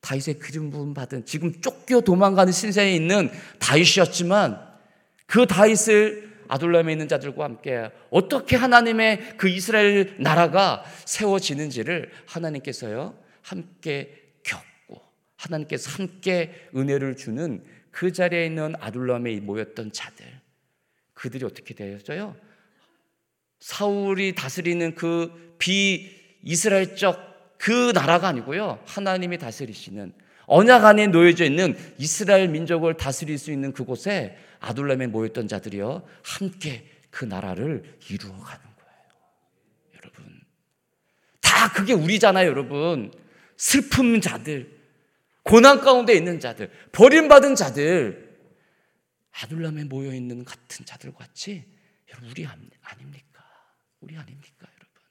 다윗의 0.00 0.38
기름 0.40 0.70
부음 0.70 0.94
받은 0.94 1.26
지금 1.26 1.60
쫓겨 1.60 2.00
도망가는 2.00 2.52
신세에 2.52 2.94
있는 2.94 3.30
다윗이었지만 3.58 4.68
그 5.26 5.46
다윗을 5.46 6.30
아둘람에 6.48 6.92
있는 6.92 7.06
자들과 7.06 7.44
함께 7.44 7.90
어떻게 8.10 8.56
하나님의 8.56 9.36
그 9.36 9.48
이스라엘 9.48 10.16
나라가 10.18 10.84
세워지는지를 11.04 12.10
하나님께서요 12.26 13.16
함께 13.42 14.32
겪고 14.42 15.00
하나님께서 15.36 15.90
함께 15.90 16.68
은혜를 16.74 17.16
주는 17.16 17.64
그 17.90 18.12
자리에 18.12 18.46
있는 18.46 18.74
아둘람에 18.80 19.38
모였던 19.40 19.92
자들 19.92 20.26
그들이 21.14 21.44
어떻게 21.44 21.74
되었어요? 21.74 22.34
사울이 23.60 24.34
다스리는 24.34 24.94
그 24.94 25.50
비 25.60 26.10
이스라엘적 26.42 27.58
그 27.58 27.92
나라가 27.94 28.26
아니고요. 28.28 28.82
하나님이 28.86 29.38
다스리시는 29.38 30.12
언약 30.46 30.84
안에 30.84 31.06
놓여져 31.06 31.44
있는 31.44 31.76
이스라엘 31.98 32.48
민족을 32.48 32.94
다스릴 32.96 33.38
수 33.38 33.52
있는 33.52 33.72
그곳에 33.72 34.36
아둘람에 34.58 35.06
모였던 35.06 35.46
자들이요. 35.46 36.02
함께 36.24 36.88
그 37.10 37.24
나라를 37.24 37.98
이루어 38.10 38.32
가는 38.32 38.64
거예요. 38.64 39.02
여러분. 39.96 40.40
다 41.40 41.72
그게 41.72 41.92
우리잖아요, 41.92 42.48
여러분. 42.48 43.12
슬픔 43.56 44.20
자들, 44.20 44.74
고난 45.42 45.80
가운데 45.80 46.14
있는 46.14 46.40
자들, 46.40 46.70
버림받은 46.92 47.54
자들, 47.54 48.38
아둘람에 49.32 49.84
모여 49.84 50.14
있는 50.14 50.44
같은 50.44 50.84
자들 50.84 51.12
같이 51.14 51.64
여러분 52.08 52.30
우리 52.30 52.46
아닙니까? 52.46 53.29
우리 54.00 54.16
아닙니까, 54.16 54.66
여러분? 54.66 55.02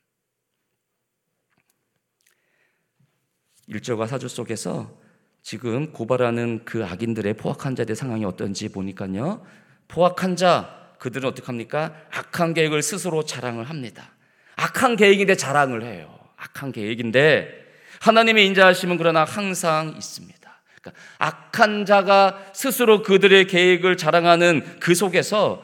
일절과 3.68 4.08
사절 4.08 4.30
속에서 4.30 4.98
지금 5.42 5.94
고발하는 5.94 6.66
그 6.66 6.86
악인들의 6.86 7.36
포악한 7.36 7.76
자들의 7.76 7.96
상황이 7.96 8.26
어떤지 8.26 8.70
보니까요. 8.70 9.46
포악한 9.88 10.36
자 10.36 10.96
그들은 11.00 11.30
어떻게 11.30 11.46
합니까? 11.46 11.96
악한 12.12 12.54
계획을 12.54 12.82
스스로 12.82 13.24
자랑을 13.24 13.70
합니다. 13.70 14.12
악한 14.58 14.98
계획인데 14.98 15.36
자랑을 15.36 15.84
해요. 15.84 16.20
악한 16.36 16.72
계획인데 16.72 17.68
하나님의 18.02 18.46
인자하심은 18.48 18.98
그러나 18.98 19.24
항상 19.24 19.94
있습니다. 19.96 20.40
그러니까 20.82 21.02
악한 21.20 21.86
자가 21.86 22.52
스스로 22.54 23.02
그들의 23.02 23.48
계획을 23.48 23.98
자랑하는 23.98 24.80
그 24.80 24.96
속에서 24.96 25.64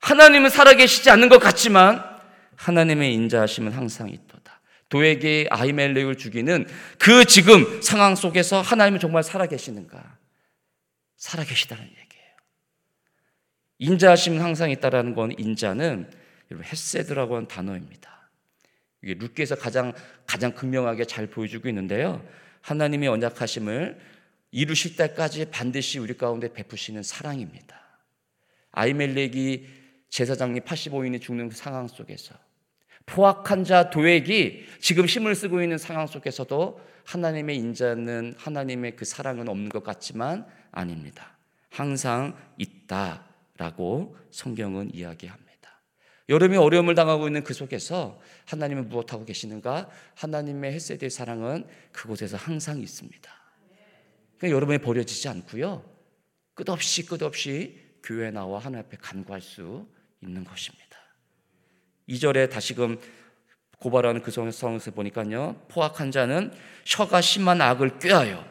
하나님은 0.00 0.50
살아계시지 0.50 1.10
않는 1.10 1.28
것 1.28 1.38
같지만 1.38 2.19
하나님의 2.60 3.14
인자하심은 3.14 3.72
항상 3.72 4.10
있도다. 4.10 4.60
도에게 4.90 5.46
아이멜렉을 5.50 6.16
죽이는 6.16 6.66
그 6.98 7.24
지금 7.24 7.80
상황 7.80 8.14
속에서 8.14 8.60
하나님은 8.60 9.00
정말 9.00 9.22
살아계시는가? 9.22 10.18
살아계시다는 11.16 11.84
얘기예요. 11.84 12.36
인자하심은 13.78 14.42
항상 14.42 14.70
있다라는 14.70 15.14
건 15.14 15.32
인자는 15.38 16.10
헤세드라고 16.52 17.36
하는 17.36 17.48
단어입니다. 17.48 18.28
이게 19.02 19.14
룻기에서 19.14 19.54
가장 19.54 19.94
가장 20.26 20.52
극명하게 20.52 21.06
잘 21.06 21.28
보여주고 21.28 21.68
있는데요. 21.68 22.22
하나님의 22.60 23.08
언약하심을 23.08 23.98
이루실 24.50 24.96
때까지 24.96 25.46
반드시 25.50 25.98
우리 25.98 26.14
가운데 26.14 26.52
베푸시는 26.52 27.02
사랑입니다. 27.02 27.80
아이멜렉이 28.72 29.66
제사장님 30.10 30.64
85인이 30.64 31.22
죽는 31.22 31.48
그 31.48 31.56
상황 31.56 31.88
속에서 31.88 32.34
포악한 33.10 33.64
자 33.64 33.90
도액이 33.90 34.66
지금 34.80 35.04
힘을 35.04 35.34
쓰고 35.34 35.62
있는 35.62 35.78
상황 35.78 36.06
속에서도 36.06 36.80
하나님의 37.04 37.56
인자는 37.56 38.34
하나님의 38.38 38.94
그 38.94 39.04
사랑은 39.04 39.48
없는 39.48 39.68
것 39.68 39.82
같지만 39.82 40.46
아닙니다. 40.70 41.36
항상 41.70 42.36
있다라고 42.56 44.16
성경은 44.30 44.94
이야기합니다. 44.94 45.50
여름에 46.28 46.56
어려움을 46.56 46.94
당하고 46.94 47.26
있는 47.26 47.42
그 47.42 47.52
속에서 47.52 48.20
하나님은 48.46 48.88
무엇하고 48.88 49.24
계시는가? 49.24 49.90
하나님의 50.14 50.72
헬세드의 50.74 51.10
사랑은 51.10 51.66
그곳에서 51.90 52.36
항상 52.36 52.78
있습니다. 52.78 53.30
그러니까 54.38 54.56
여러분이 54.56 54.78
버려지지 54.78 55.28
않고요. 55.28 55.84
끝없이 56.54 57.04
끝없이 57.04 57.80
교회 58.04 58.30
나와 58.30 58.60
하나님 58.60 58.86
앞에 58.86 58.96
간구할 58.98 59.40
수 59.40 59.88
있는 60.22 60.44
것입니다. 60.44 60.89
2절에 62.10 62.50
다시금 62.50 62.98
고발하는 63.78 64.22
그 64.22 64.30
성에서 64.30 64.90
보니까요. 64.90 65.56
포악한 65.68 66.10
자는 66.10 66.52
혀가 66.84 67.20
심한 67.20 67.62
악을 67.62 67.98
꾀하여 67.98 68.44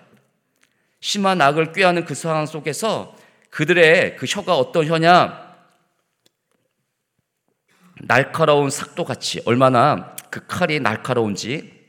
심한 1.01 1.41
악을 1.41 1.71
꾀하는 1.71 2.05
그 2.05 2.15
상황 2.15 2.45
속에서 2.45 3.15
그들의 3.51 4.15
그 4.15 4.25
혀가 4.27 4.57
어떤 4.57 4.87
혀냐? 4.87 5.49
날카로운 8.01 8.69
삭도 8.69 9.03
같이 9.03 9.41
얼마나 9.45 10.15
그 10.29 10.45
칼이 10.47 10.79
날카로운지 10.79 11.79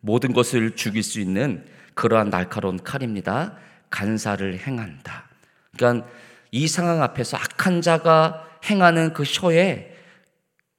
모든 0.00 0.32
것을 0.32 0.76
죽일 0.76 1.02
수 1.02 1.20
있는 1.20 1.66
그러한 1.94 2.30
날카로운 2.30 2.82
칼입니다. 2.82 3.56
간사를 3.90 4.58
행한다. 4.58 5.28
그러니까 5.76 6.08
이 6.50 6.66
상황 6.66 7.02
앞에서 7.02 7.36
악한 7.36 7.82
자가 7.82 8.48
행하는 8.64 9.12
그 9.12 9.24
혀에 9.24 9.89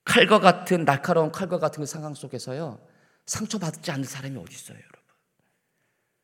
칼과 0.03 0.39
같은 0.39 0.85
날카로운 0.85 1.31
칼과 1.31 1.59
같은 1.59 1.81
그 1.81 1.85
상황 1.85 2.13
속에서요 2.13 2.79
상처받지 3.25 3.91
않는 3.91 4.03
사람이 4.03 4.37
어디 4.37 4.53
있어요, 4.53 4.77
여러분? 4.77 4.99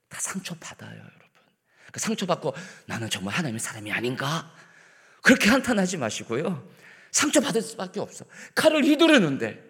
다 0.10 0.20
상처받아요, 0.20 0.92
여러분. 0.92 1.28
그 1.92 2.00
상처받고 2.00 2.54
나는 2.86 3.10
정말 3.10 3.34
하나님의 3.36 3.60
사람이 3.60 3.92
아닌가? 3.92 4.52
그렇게 5.22 5.50
한탄하지 5.50 5.98
마시고요. 5.98 6.68
상처받을 7.12 7.62
수밖에 7.62 8.00
없어. 8.00 8.26
칼을 8.56 8.84
휘두르는데 8.84 9.64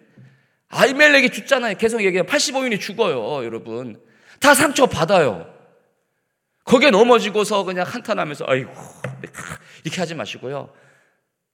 아이멜렉이 0.68 1.30
죽잖아요. 1.30 1.76
계속 1.76 2.02
얘기해요. 2.02 2.24
85인이 2.24 2.80
죽어요, 2.80 3.44
여러분. 3.44 4.02
다 4.40 4.54
상처받아요. 4.54 5.54
거기에 6.64 6.90
넘어지고서 6.90 7.64
그냥 7.64 7.86
한탄하면서 7.86 8.44
아이고 8.46 8.72
이렇게 9.84 10.00
하지 10.00 10.14
마시고요. 10.14 10.72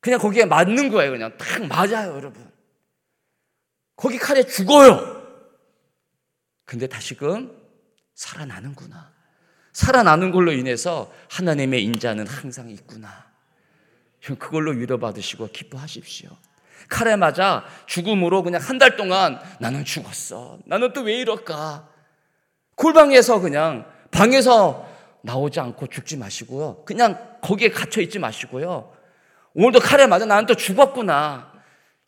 그냥 0.05 0.21
거기에 0.21 0.45
맞는 0.45 0.91
거예요. 0.91 1.13
그냥 1.13 1.33
딱 1.39 1.67
맞아요, 1.67 2.15
여러분. 2.15 2.47
거기 3.97 4.19
칼에 4.19 4.43
죽어요. 4.43 5.25
근데 6.67 6.87
다시금 6.87 7.57
살아나는구나. 8.15 9.15
살아나는 9.73 10.31
걸로 10.31 10.53
인해서 10.53 11.11
하나님의 11.31 11.83
인자는 11.85 12.27
항상 12.27 12.69
있구나. 12.69 13.33
그걸로 14.39 14.73
위로받으시고 14.73 15.49
기뻐하십시오. 15.49 16.29
칼에 16.91 17.17
맞아 17.17 17.65
죽음으로 17.87 18.43
그냥 18.43 18.61
한 18.61 18.79
달 18.79 18.97
동안 18.97 19.41
나는 19.59 19.87
죽었어. 19.87 20.59
나는 20.67 20.93
또 20.93 21.01
왜 21.01 21.15
이럴까? 21.21 21.89
골방에서 22.77 23.41
그냥 23.41 23.91
방에서 24.11 24.87
나오지 25.23 25.61
않고 25.61 25.87
죽지 25.87 26.19
마시고요. 26.19 26.85
그냥 26.85 27.39
거기에 27.41 27.71
갇혀 27.71 28.03
있지 28.03 28.19
마시고요. 28.19 28.94
오늘도 29.55 29.81
칼에 29.81 30.07
맞아 30.07 30.25
나는 30.25 30.47
또 30.47 30.55
죽었구나. 30.55 31.53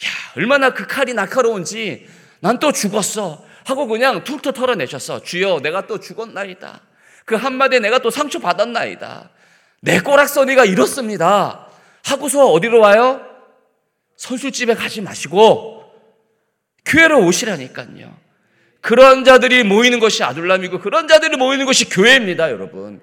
야, 0.04 0.08
얼마나 0.36 0.70
그 0.70 0.86
칼이 0.86 1.14
날카로운지 1.14 2.06
난 2.40 2.58
또 2.58 2.72
죽었어. 2.72 3.44
하고 3.64 3.86
그냥 3.86 4.22
툭툭 4.22 4.54
털어내셨어. 4.54 5.22
주여, 5.22 5.60
내가 5.62 5.86
또 5.86 5.98
죽었나이다. 5.98 6.80
그 7.24 7.34
한마디에 7.34 7.80
내가 7.80 7.98
또 7.98 8.10
상처 8.10 8.38
받았나이다. 8.38 9.30
내 9.80 10.00
꼬락서니가 10.00 10.64
이렇습니다. 10.64 11.66
하고서 12.04 12.46
어디로 12.46 12.78
와요? 12.80 13.22
선술집에 14.16 14.74
가지 14.74 15.00
마시고 15.00 15.84
교회로 16.84 17.24
오시라니까요. 17.26 18.16
그런 18.80 19.24
자들이 19.24 19.64
모이는 19.64 19.98
것이 19.98 20.22
아둘람이고 20.22 20.78
그런 20.78 21.08
자들이 21.08 21.36
모이는 21.36 21.66
것이 21.66 21.88
교회입니다, 21.88 22.50
여러분. 22.52 23.00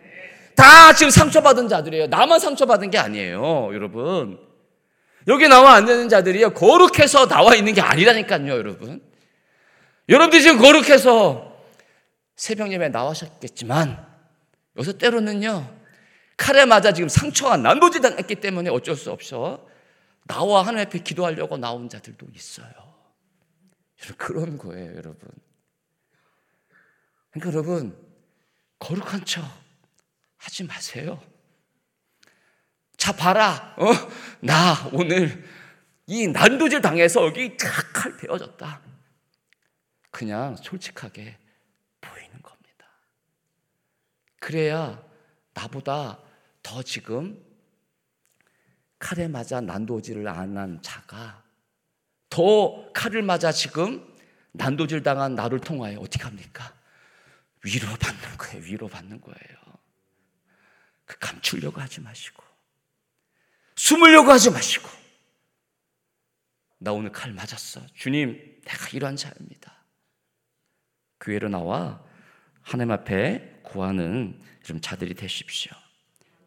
다 0.56 0.94
지금 0.94 1.10
상처받은 1.10 1.68
자들이에요. 1.68 2.08
나만 2.08 2.40
상처받은 2.40 2.90
게 2.90 2.98
아니에요, 2.98 3.74
여러분. 3.74 4.40
여기 5.28 5.48
나와 5.48 5.76
앉는 5.76 6.10
자들이요. 6.10 6.54
거룩해서 6.54 7.28
나와 7.28 7.56
있는 7.56 7.74
게 7.74 7.82
아니라니까요, 7.82 8.52
여러분. 8.52 9.02
여러분들이 10.10 10.42
지금 10.44 10.60
거룩해서 10.60 11.54
새벽 12.36 12.72
예배 12.72 12.90
나오셨겠지만 12.90 14.06
여기서 14.76 14.98
때로는요. 14.98 15.80
칼에 16.36 16.66
맞아 16.66 16.92
지금 16.94 17.08
상처가 17.08 17.58
난도지 17.58 18.02
당했기 18.02 18.36
때문에 18.36 18.70
어쩔 18.70 18.96
수 18.96 19.12
없어. 19.12 19.66
나와 20.26 20.62
하나님 20.62 20.88
앞에 20.88 21.00
기도하려고 21.00 21.58
나온 21.58 21.90
자들도 21.90 22.26
있어요. 22.36 22.68
그런 24.18 24.58
거예요, 24.58 24.96
여러분. 24.96 25.30
그러니까 27.32 27.54
여러분, 27.54 27.98
거룩한 28.80 29.24
척 29.26 29.44
하지 30.44 30.64
마세요. 30.66 31.22
자, 32.98 33.14
봐라. 33.14 33.76
어? 33.78 33.86
나 34.42 34.90
오늘 34.92 35.44
이 36.06 36.28
난도질 36.28 36.82
당해서 36.82 37.26
여기 37.26 37.56
칼 37.58 38.18
베어졌다. 38.18 38.82
그냥 40.12 40.56
솔직하게 40.58 41.38
보이는 42.02 42.42
겁니다. 42.42 42.86
그래야 44.40 45.02
나보다 45.54 46.20
더 46.62 46.84
지금 46.84 47.42
칼에 49.00 49.28
맞아 49.28 49.62
난도질을 49.62 50.28
안 50.28 50.58
한 50.58 50.82
자가 50.82 51.42
더 52.30 52.92
칼을 52.94 53.22
맞아 53.22 53.52
지금 53.52 54.06
난도질 54.52 55.04
당한 55.04 55.36
나를 55.36 55.60
통하여 55.60 56.00
어떻게 56.00 56.24
합니까? 56.24 56.74
위로받는 57.64 58.38
거예요. 58.38 58.64
위로받는 58.66 59.22
거예요. 59.22 59.63
그 61.14 61.20
감추려고 61.20 61.80
하지 61.80 62.02
마시고 62.02 62.44
숨으려고 63.76 64.32
하지 64.32 64.50
마시고 64.50 64.90
나 66.80 66.92
오늘 66.92 67.12
칼 67.14 67.32
맞았어. 67.32 67.80
주님, 67.96 68.60
내가 68.66 68.90
이러한 68.92 69.16
자입니다. 69.16 69.74
교회로 71.22 71.48
나와 71.48 72.04
하나님 72.62 72.92
앞에 72.92 73.62
구하는 73.64 74.42
좀 74.64 74.82
자들이 74.82 75.14
되십시오. 75.14 75.72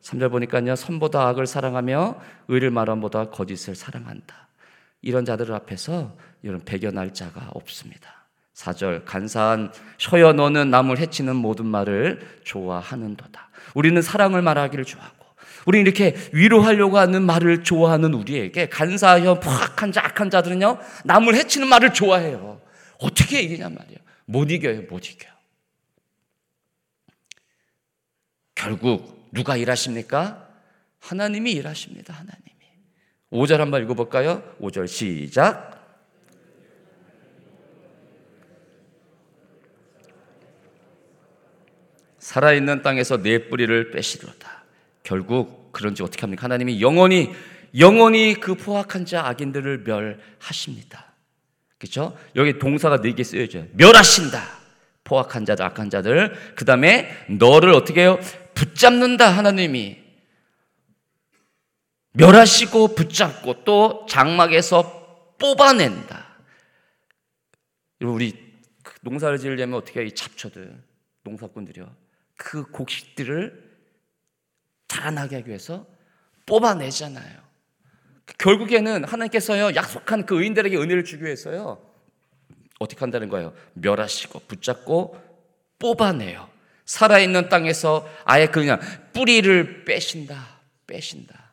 3절 0.03 0.31
보니까요. 0.31 0.77
선보다 0.77 1.27
악을 1.29 1.47
사랑하며 1.47 2.21
의를 2.49 2.71
말함보다 2.71 3.31
거짓을 3.31 3.75
사랑한다. 3.75 4.49
이런 5.01 5.25
자들 5.25 5.53
앞에서 5.55 6.17
이런 6.43 6.63
배견할 6.65 7.15
자가 7.15 7.49
없습니다. 7.55 8.16
4절 8.57 9.05
간사한 9.05 9.71
셔여 9.99 10.33
너는 10.33 10.71
남을 10.71 10.99
해치는 10.99 11.37
모든 11.37 11.67
말을 11.67 12.41
좋아하는도다. 12.45 13.51
우리는 13.75 14.01
사랑을 14.01 14.43
말하기를 14.43 14.85
좋아하고 14.85 15.27
우리 15.67 15.81
이렇게 15.81 16.15
위로하려고 16.33 16.99
하는 16.99 17.23
말을 17.23 17.65
좋아하는 17.65 18.15
우리에게 18.15 18.69
간사하여 18.69 19.41
포악한 19.41 19.93
자, 19.93 20.05
악한 20.05 20.31
자들은요 20.31 20.79
남을 21.05 21.35
해치는 21.35 21.69
말을 21.69 21.93
좋아해요. 21.93 22.61
어떻게 22.99 23.43
이기냔 23.43 23.75
말이에요. 23.75 23.99
못 24.25 24.51
이겨요, 24.51 24.83
못 24.89 25.11
이겨. 25.11 25.29
결국 28.55 29.29
누가 29.33 29.57
일하십니까? 29.57 30.49
하나님이 31.01 31.53
일하십니다. 31.53 32.15
하나님이. 32.15 32.43
5절 33.33 33.59
한번 33.59 33.83
읽어볼까요? 33.83 34.43
5절 34.61 34.89
시작. 34.89 35.76
살아있는 42.37 42.83
땅에서 42.83 43.23
내 43.23 43.49
뿌리를 43.49 43.91
빼시리로다. 43.91 44.65
결국 45.03 45.73
그런지 45.73 46.03
어떻게 46.03 46.21
합니까? 46.21 46.45
하나님이 46.45 46.83
영원히 46.83 47.33
영원히 47.79 48.35
그 48.35 48.55
포악한 48.55 49.07
자 49.07 49.27
악인들을 49.27 49.85
멸하십니다. 49.85 51.15
그렇죠? 51.79 52.15
여기 52.37 52.59
동사가 52.59 53.01
네 53.01 53.13
개 53.13 53.25
쓰여져요. 53.25 53.69
멸하신다. 53.73 54.43
포악한 55.05 55.47
자들, 55.47 55.65
악한 55.65 55.89
자들. 55.89 56.55
그 56.55 56.67
다음에 56.67 57.09
너를 57.31 57.73
어떻게 57.73 58.03
해요? 58.03 58.19
붙잡는다 58.55 59.31
하나님이 59.31 59.97
멸하시고 62.13 62.95
붙잡고 62.97 63.65
또 63.65 64.05
장막에서 64.11 65.35
뽑아낸다. 65.39 66.27
우리 68.01 68.33
그 68.83 68.95
농사를 69.01 69.39
지으려면 69.39 69.79
어떻게 69.79 70.01
해? 70.01 70.05
이 70.05 70.13
잡초들, 70.15 70.83
농사꾼들이요. 71.25 72.06
그 72.37 72.71
곡식들을 72.71 73.67
자라나게 74.89 75.37
하기 75.37 75.49
위해서 75.49 75.87
뽑아내잖아요. 76.47 77.47
결국에는 78.39 79.05
하나님께서요 79.05 79.75
약속한 79.75 80.27
그 80.27 80.41
의인들에게 80.41 80.77
은혜를 80.77 81.05
주기 81.05 81.25
위해서요 81.25 81.81
어떻게 82.79 83.01
한다는 83.01 83.29
거예요? 83.29 83.55
멸하시고 83.75 84.41
붙잡고 84.41 85.21
뽑아내요. 85.79 86.49
살아있는 86.85 87.49
땅에서 87.49 88.09
아예 88.25 88.47
그냥 88.47 88.81
뿌리를 89.13 89.85
빼신다, 89.85 90.61
빼신다. 90.87 91.53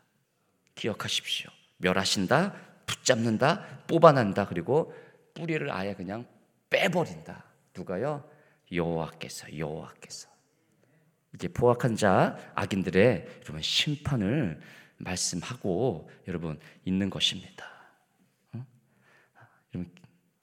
기억하십시오. 0.76 1.50
멸하신다, 1.78 2.54
붙잡는다, 2.86 3.82
뽑아낸다, 3.88 4.48
그리고 4.48 4.94
뿌리를 5.34 5.72
아예 5.72 5.96
그냥 5.96 6.26
빼버린다. 6.70 7.44
누가요? 7.76 8.30
여호와께서, 8.72 9.58
여호와께서. 9.58 10.33
이제 11.34 11.48
포악한 11.48 11.96
자, 11.96 12.38
악인들의 12.56 13.28
여러분 13.44 13.62
심판을 13.62 14.60
말씀하고 14.98 16.10
여러분 16.28 16.60
있는 16.86 17.10
것입니다. 17.10 17.66
어? 18.54 18.66
여러분 19.74 19.92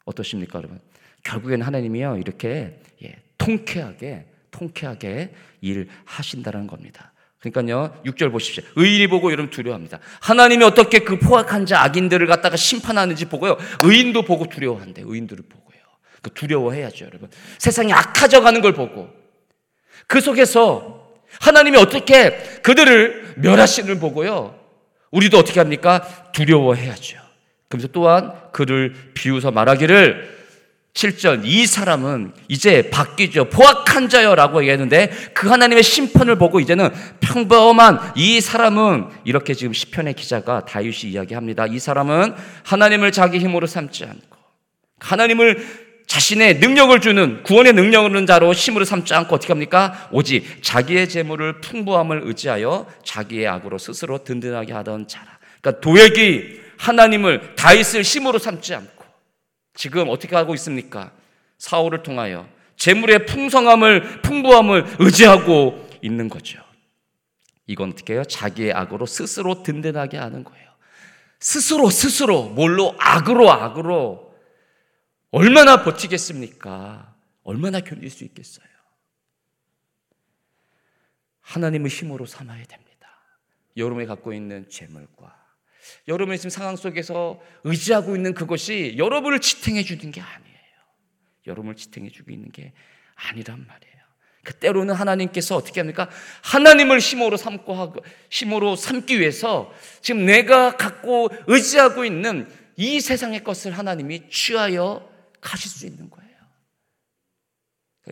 어떠십니까, 0.05 0.59
여러분? 0.59 0.81
결국에는 1.23 1.65
하나님이요 1.65 2.17
이렇게 2.19 2.81
예, 3.03 3.23
통쾌하게 3.39 4.27
통쾌하게 4.51 5.33
일하신다는 5.61 6.67
겁니다. 6.67 7.13
그러니까요, 7.39 8.03
6절 8.05 8.33
보십시오. 8.33 8.63
의인이 8.77 9.07
보고 9.07 9.33
여러분 9.33 9.51
두려워합니다. 9.51 9.99
하나님이 10.21 10.65
어떻게 10.65 10.99
그 10.99 11.19
포악한 11.19 11.65
자 11.65 11.83
악인들을 11.83 12.27
갖다가 12.27 12.57
심판하는지 12.57 13.27
보고요. 13.27 13.57
의인도 13.83 14.25
보고 14.25 14.47
두려워한대. 14.47 15.03
의인들을 15.07 15.45
보고요. 15.49 15.81
그 16.21 16.31
두려워해야죠, 16.35 17.07
여러분. 17.07 17.31
세상이 17.59 17.95
악해져 17.95 18.43
가는 18.43 18.61
걸 18.61 18.75
보고 18.75 19.20
그 20.07 20.21
속에서 20.21 21.09
하나님이 21.41 21.79
어떻게 21.79 22.31
그들을 22.63 23.35
멸하시는 23.37 24.01
보고요. 24.01 24.59
우리도 25.11 25.39
어떻게 25.39 25.61
합니까? 25.61 26.07
두려워해야죠. 26.33 27.19
그러면서 27.69 27.89
또한 27.93 28.33
그를 28.53 28.95
비웃어 29.15 29.51
말하기를 29.51 30.41
7절 30.95 31.43
이 31.45 31.67
사람은 31.67 32.33
이제 32.49 32.91
바뀌죠. 32.91 33.49
포악한 33.49 34.09
자여라고 34.09 34.63
얘기했는데 34.63 35.11
그 35.35 35.49
하나님의 35.49 35.85
심판을 35.85 36.37
보고 36.37 36.59
이제는 36.59 36.91
평범한 37.21 38.13
이 38.17 38.41
사람은 38.41 39.07
이렇게 39.25 39.55
지금 39.55 39.73
시편의 39.73 40.15
기자가 40.15 40.65
다윗이 40.65 41.13
이야기합니다. 41.13 41.67
이 41.67 41.79
사람은 41.79 42.35
하나님을 42.65 43.13
자기 43.13 43.39
힘으로 43.39 43.69
삼지 43.69 44.05
않고 44.05 44.37
하나님을 44.99 45.90
자신의 46.11 46.59
능력을 46.59 47.01
주는 47.01 47.41
구원의 47.45 47.73
능력을 47.73 48.11
주는 48.11 48.27
자로 48.27 48.53
힘으로 48.53 48.85
삼지 48.85 49.15
않고 49.15 49.33
어떻게 49.33 49.53
합니까? 49.53 50.09
오직 50.11 50.61
자기의 50.61 51.09
재물을 51.09 51.61
풍부함을 51.61 52.23
의지하여 52.25 52.89
자기의 53.05 53.47
악으로 53.47 53.79
스스로 53.79 54.25
든든하게 54.25 54.73
하던 54.73 55.07
자라. 55.07 55.39
그러니까 55.61 55.81
도액이 55.81 56.63
하나님을 56.79 57.55
다윗을 57.55 58.03
힘으로 58.03 58.41
삼지 58.41 58.75
않고 58.75 59.05
지금 59.75 60.09
어떻게 60.09 60.35
하고 60.35 60.53
있습니까? 60.55 61.13
사울을 61.59 62.03
통하여 62.03 62.49
재물의 62.77 63.27
풍성함을 63.27 64.23
풍부함을 64.23 64.97
의지하고 64.99 65.89
있는 66.03 66.29
거죠. 66.29 66.59
이건 67.69 67.91
어떻게 67.93 68.15
해요? 68.15 68.25
자기의 68.25 68.73
악으로 68.73 69.07
스스로 69.07 69.63
든든하게 69.63 70.17
하는 70.17 70.43
거예요. 70.43 70.71
스스로 71.39 71.89
스스로 71.89 72.49
뭘로 72.49 72.97
악으로 72.99 73.53
악으로 73.53 74.30
얼마나 75.31 75.83
버티겠습니까? 75.85 77.15
얼마나 77.43 77.81
견딜 77.81 78.11
수 78.11 78.25
있겠어요? 78.25 78.67
하나님의 81.41 81.91
힘으로 81.91 82.27
삼아야 82.27 82.65
됩니다. 82.65 82.91
여러분이 83.77 84.07
갖고 84.07 84.33
있는 84.33 84.69
재물과 84.69 85.37
여러분의 86.09 86.39
지금 86.39 86.51
상황 86.51 86.77
속에서 86.77 87.41
의지하고 87.65 88.15
있는 88.15 88.35
그것이 88.35 88.95
여러분을 88.99 89.41
지탱해 89.41 89.83
주는 89.83 90.11
게 90.11 90.21
아니에요. 90.21 90.51
여러분을 91.47 91.77
지탱해 91.77 92.11
주고 92.11 92.31
있는 92.31 92.51
게 92.51 92.73
아니란 93.15 93.67
말이에요. 93.67 94.01
그 94.43 94.55
때로는 94.55 94.95
하나님께서 94.95 95.57
어떻게 95.57 95.81
합니까? 95.81 96.09
하나님을 96.43 96.99
힘으로 96.99 97.37
삼고 97.37 97.75
하고 97.75 98.01
힘으로 98.31 98.75
삼기 98.77 99.21
위해서 99.21 99.73
지금 100.01 100.25
내가 100.25 100.77
갖고 100.77 101.29
의지하고 101.47 102.05
있는 102.05 102.51
이 102.77 103.01
세상의 103.01 103.45
것을 103.45 103.73
하나님이 103.73 104.31
취하여 104.31 105.10
가실 105.41 105.71
수 105.71 105.87
있는 105.87 106.11
거예요. 106.11 106.31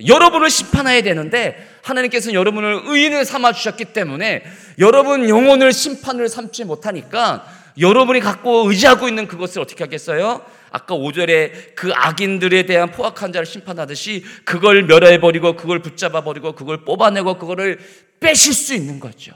여러분을 0.07 0.51
심판해야 0.51 1.03
되는데 1.03 1.79
하나님께서는 1.83 2.35
여러분을 2.35 2.83
의인을 2.85 3.25
삼아 3.25 3.53
주셨기 3.53 3.87
때문에 3.87 4.45
여러분 4.79 5.29
영혼을 5.29 5.73
심판을 5.73 6.29
삼지 6.29 6.65
못하니까 6.65 7.47
여러분이 7.79 8.21
갖고 8.21 8.69
의지하고 8.69 9.09
있는 9.09 9.27
그것을 9.27 9.63
어떻게 9.63 9.85
하겠어요? 9.85 10.45
아까 10.71 10.95
5절에 10.95 11.75
그 11.75 11.93
악인들에 11.95 12.67
대한 12.67 12.91
포악한 12.91 13.33
자를 13.33 13.47
심판하듯이 13.47 14.25
그걸 14.45 14.85
멸해 14.85 15.21
버리고 15.21 15.57
그걸 15.57 15.81
붙잡아 15.81 16.23
버리고 16.23 16.55
그걸 16.55 16.85
뽑아내고 16.85 17.39
그거를 17.39 17.79
빼실 18.21 18.53
수 18.53 18.75
있는 18.75 19.01
거죠. 19.01 19.33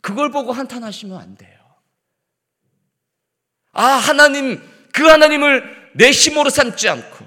그걸 0.00 0.30
보고 0.30 0.52
한탄하시면 0.52 1.18
안 1.18 1.36
돼요. 1.36 1.58
아, 3.72 3.84
하나님, 3.84 4.60
그 4.92 5.04
하나님을 5.04 5.79
내 5.94 6.10
힘으로 6.10 6.50
삼지 6.50 6.88
않고 6.88 7.26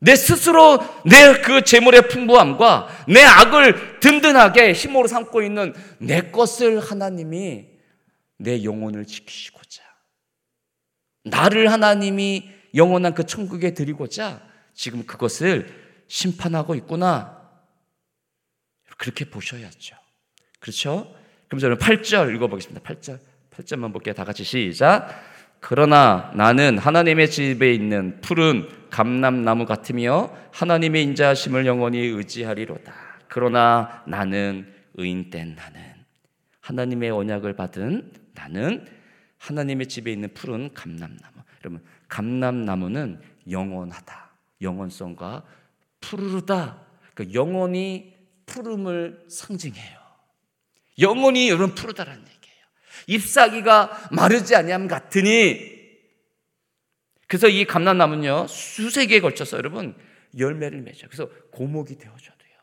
내 0.00 0.16
스스로 0.16 0.78
내 1.04 1.42
그 1.42 1.62
재물의 1.62 2.08
풍부함과 2.08 3.04
내 3.08 3.22
악을 3.22 4.00
든든하게 4.00 4.72
힘으로 4.72 5.08
삼고 5.08 5.42
있는 5.42 5.74
내 5.98 6.30
것을 6.30 6.80
하나님이 6.80 7.66
내 8.38 8.64
영혼을 8.64 9.04
지키시고자 9.04 9.82
나를 11.24 11.70
하나님이 11.70 12.50
영원한 12.74 13.14
그 13.14 13.24
천국에 13.26 13.74
드리고자 13.74 14.42
지금 14.74 15.04
그것을 15.04 15.80
심판하고 16.08 16.74
있구나. 16.74 17.38
그렇게 18.96 19.24
보셔야죠. 19.24 19.96
그렇죠? 20.58 21.14
그럼 21.48 21.60
저는 21.60 21.78
8절 21.78 22.34
읽어보겠습니다. 22.34 22.80
8절. 22.80 23.18
8절만 23.50 23.92
볼게요. 23.92 24.14
다 24.14 24.24
같이 24.24 24.44
시작. 24.44 25.08
그러나 25.60 26.32
나는 26.34 26.78
하나님의 26.78 27.30
집에 27.30 27.72
있는 27.72 28.20
푸른 28.20 28.68
감람나무 28.90 29.66
같으며 29.66 30.34
하나님의 30.52 31.02
인자하심을 31.04 31.66
영원히 31.66 31.98
의지하리로다. 31.98 32.92
그러나 33.28 34.02
나는 34.06 34.72
의인된 34.94 35.54
나는 35.54 35.80
하나님의 36.60 37.10
언약을 37.10 37.54
받은 37.54 38.12
나는 38.34 38.86
하나님의 39.38 39.86
집에 39.86 40.12
있는 40.12 40.32
푸른 40.34 40.72
감람나무. 40.74 41.42
여러분, 41.62 41.82
감람나무는 42.08 43.20
영원하다. 43.50 44.30
영원성과 44.60 45.42
푸르르다. 46.00 46.80
그 47.14 47.32
영혼이 47.32 48.14
푸름을 48.46 49.26
상징해요. 49.28 49.98
영혼이 50.98 51.48
여러분 51.48 51.74
푸르다라는 51.74 52.20
얘기예요. 52.20 52.39
잎사귀가 53.10 54.08
마르지 54.12 54.54
아니함 54.54 54.86
같으니 54.86 55.78
그래서 57.26 57.48
이 57.48 57.64
감람나무는요 57.64 58.46
수세 58.48 59.06
기에 59.06 59.20
걸쳐서 59.20 59.56
여러분 59.56 59.96
열매를 60.38 60.80
맺어요. 60.82 61.08
그래서 61.08 61.28
고목이 61.50 61.96
되어줘야 61.96 62.36
돼요. 62.36 62.58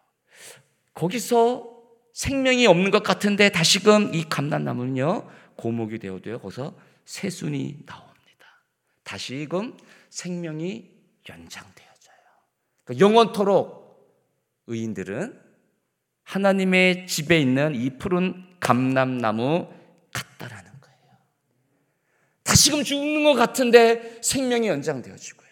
거기서 0.94 1.76
생명이 2.14 2.66
없는 2.66 2.92
것 2.92 3.04
같은데 3.04 3.50
다시금 3.50 4.14
이 4.14 4.24
감람나무는요 4.24 5.30
고목이 5.58 6.00
되어도요 6.00 6.40
거기서 6.40 6.76
새순이 7.06 7.86
나옵니다. 7.86 8.64
다시금 9.04 9.78
생명이 10.10 10.90
연장되어져요. 11.30 12.18
그러니까 12.86 13.06
영원토록 13.06 13.88
의인들은 14.68 15.42
하나님의 16.24 17.08
집에 17.08 17.40
있는 17.40 17.76
이 17.76 17.98
푸른 17.98 18.46
감람나무. 18.60 19.70
다시금 22.68 22.84
죽는 22.84 23.24
것 23.24 23.34
같은데 23.34 24.20
생명이 24.22 24.68
연장되어지고요. 24.68 25.48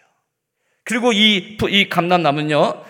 그리고 0.84 1.12
이, 1.12 1.56
이 1.68 1.88
감람나무는요, 1.88 2.84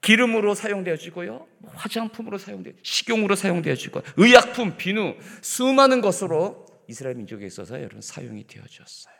기름으로 0.00 0.54
사용되어지고요, 0.54 1.46
화장품으로 1.74 2.38
사용되 2.38 2.74
식용으로 2.82 3.36
사용되어지고, 3.36 4.02
의약품, 4.16 4.76
비누, 4.76 5.16
수많은 5.42 6.00
것으로 6.00 6.66
이스라엘 6.88 7.16
민족에 7.16 7.46
있어서 7.46 7.78
여러분 7.78 8.00
사용이 8.00 8.46
되어졌어요. 8.46 9.14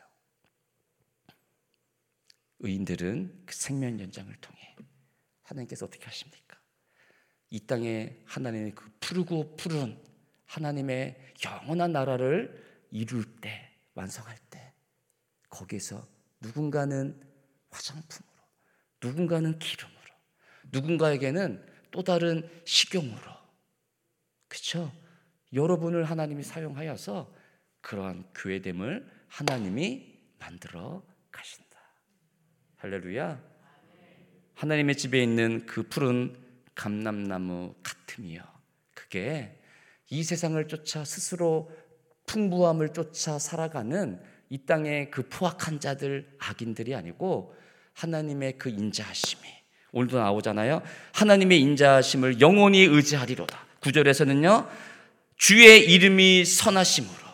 의인들은 2.60 3.42
그 3.46 3.54
생명 3.54 4.00
연장을 4.00 4.34
통해 4.40 4.76
하나님께서 5.42 5.86
어떻게 5.86 6.04
하십니까? 6.04 6.58
이 7.50 7.60
땅에 7.66 8.16
하나님의 8.24 8.72
그 8.74 8.90
푸르고 9.00 9.56
푸른 9.56 10.00
하나님의 10.46 11.16
영원한 11.44 11.92
나라를 11.92 12.64
이룰 12.90 13.24
때, 13.40 13.70
완성할 13.94 14.36
때, 14.36 14.45
거기에서 15.56 16.06
누군가는 16.40 17.18
화장품으로, 17.70 18.34
누군가는 19.02 19.58
기름으로, 19.58 19.96
누군가에게는 20.70 21.64
또 21.90 22.02
다른 22.02 22.48
식용으로, 22.64 23.32
그렇죠? 24.48 24.92
여러분을 25.52 26.04
하나님이 26.04 26.42
사용하여서 26.42 27.34
그러한 27.80 28.28
교회됨을 28.34 29.10
하나님이 29.28 30.18
만들어 30.38 31.02
가신다. 31.30 31.78
할렐루야. 32.76 33.42
하나님의 34.54 34.96
집에 34.96 35.22
있는 35.22 35.66
그 35.66 35.82
푸른 35.84 36.36
감람나무 36.74 37.74
같음이요. 37.82 38.42
그게 38.94 39.62
이 40.10 40.22
세상을 40.22 40.66
쫓아 40.68 41.04
스스로 41.04 41.70
풍부함을 42.26 42.92
쫓아 42.92 43.38
살아가는 43.38 44.20
이 44.48 44.58
땅의 44.58 45.10
그 45.10 45.22
포악한 45.28 45.80
자들 45.80 46.26
악인들이 46.38 46.94
아니고 46.94 47.54
하나님의 47.94 48.58
그 48.58 48.68
인자하심이 48.68 49.42
오늘도 49.92 50.18
나오잖아요. 50.18 50.82
하나님의 51.12 51.60
인자하심을 51.60 52.40
영원히 52.40 52.80
의지하리로다. 52.80 53.66
구절에서는요. 53.80 54.68
주의 55.36 55.90
이름이 55.90 56.44
선하심으로. 56.44 57.26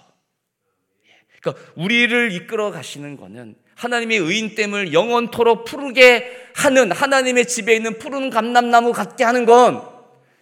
그러니까 1.40 1.72
우리를 1.74 2.32
이끌어 2.32 2.70
가시는 2.70 3.16
거는 3.16 3.56
하나님의 3.74 4.18
의인됨을 4.18 4.92
영원토록 4.92 5.64
푸르게 5.64 6.30
하는 6.54 6.92
하나님의 6.92 7.46
집에 7.46 7.74
있는 7.74 7.98
푸른 7.98 8.30
감람나무 8.30 8.92
같게 8.92 9.24
하는 9.24 9.44
건 9.44 9.92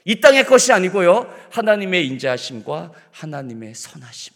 이 0.04 0.20
땅의 0.20 0.44
것이 0.46 0.72
아니고요. 0.72 1.32
하나님의 1.50 2.06
인자하심과 2.08 2.92
하나님의 3.12 3.74
선하심 3.74 4.34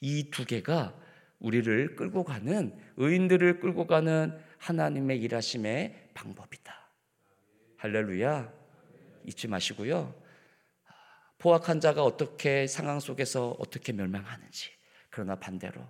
이 0.00 0.30
두 0.30 0.44
개가 0.44 0.94
우리를 1.38 1.96
끌고 1.96 2.24
가는 2.24 2.78
의인들을 2.96 3.60
끌고 3.60 3.86
가는 3.86 4.38
하나님의 4.58 5.20
일하심의 5.20 6.10
방법이다. 6.14 6.74
할렐루야. 7.78 8.52
잊지 9.26 9.48
마시고요. 9.48 10.14
포악한 11.38 11.80
자가 11.80 12.04
어떻게 12.04 12.66
상황 12.66 13.00
속에서 13.00 13.56
어떻게 13.58 13.92
멸망하는지 13.92 14.70
그러나 15.08 15.36
반대로 15.36 15.86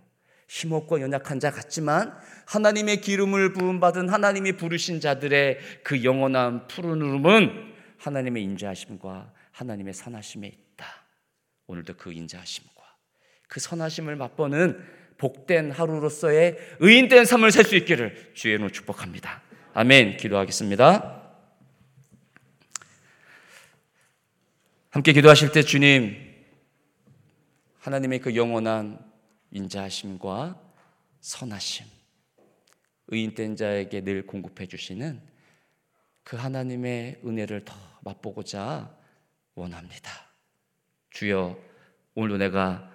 힘없고 0.49 1.01
연약한 1.01 1.41
자 1.41 1.51
같지만 1.51 2.17
하나님의 2.47 3.01
기름을 3.01 3.53
부음받은 3.53 4.09
하나님이 4.09 4.57
부르신 4.57 5.01
자들의 5.01 5.59
그 5.83 6.05
영원한 6.05 6.67
푸른 6.69 7.03
울음은 7.03 7.75
하나님의 7.99 8.43
인자하심과 8.45 9.33
하나님의 9.53 9.95
선하심에 9.95 10.47
있다. 10.47 10.87
오늘도 11.67 11.97
그 11.97 12.13
인자하심과 12.13 12.80
그 13.51 13.59
선하심을 13.59 14.15
맛보는 14.15 14.81
복된 15.19 15.73
하루로서의 15.73 16.57
의인된 16.79 17.25
삶을 17.25 17.51
살 17.51 17.65
수 17.65 17.77
있기를 17.77 18.31
주의 18.33 18.55
이름으로 18.55 18.71
축복합니다. 18.73 19.43
아멘. 19.75 20.17
기도하겠습니다. 20.17 21.21
함께 24.91 25.13
기도하실 25.13 25.53
때 25.53 25.63
주님 25.63 26.17
하나님의 27.81 28.21
그 28.21 28.37
영원한 28.37 28.99
인자하심과 29.51 30.61
선하심, 31.21 31.87
의인된 33.09 33.57
자에게 33.57 34.03
늘 34.03 34.27
공급해 34.27 34.67
주시는 34.67 35.21
그 36.23 36.37
하나님의 36.37 37.21
은혜를 37.25 37.65
더 37.65 37.75
맛보고자 38.03 38.97
원합니다. 39.57 40.11
주여, 41.11 41.59
오늘도 42.15 42.37
내가 42.39 42.90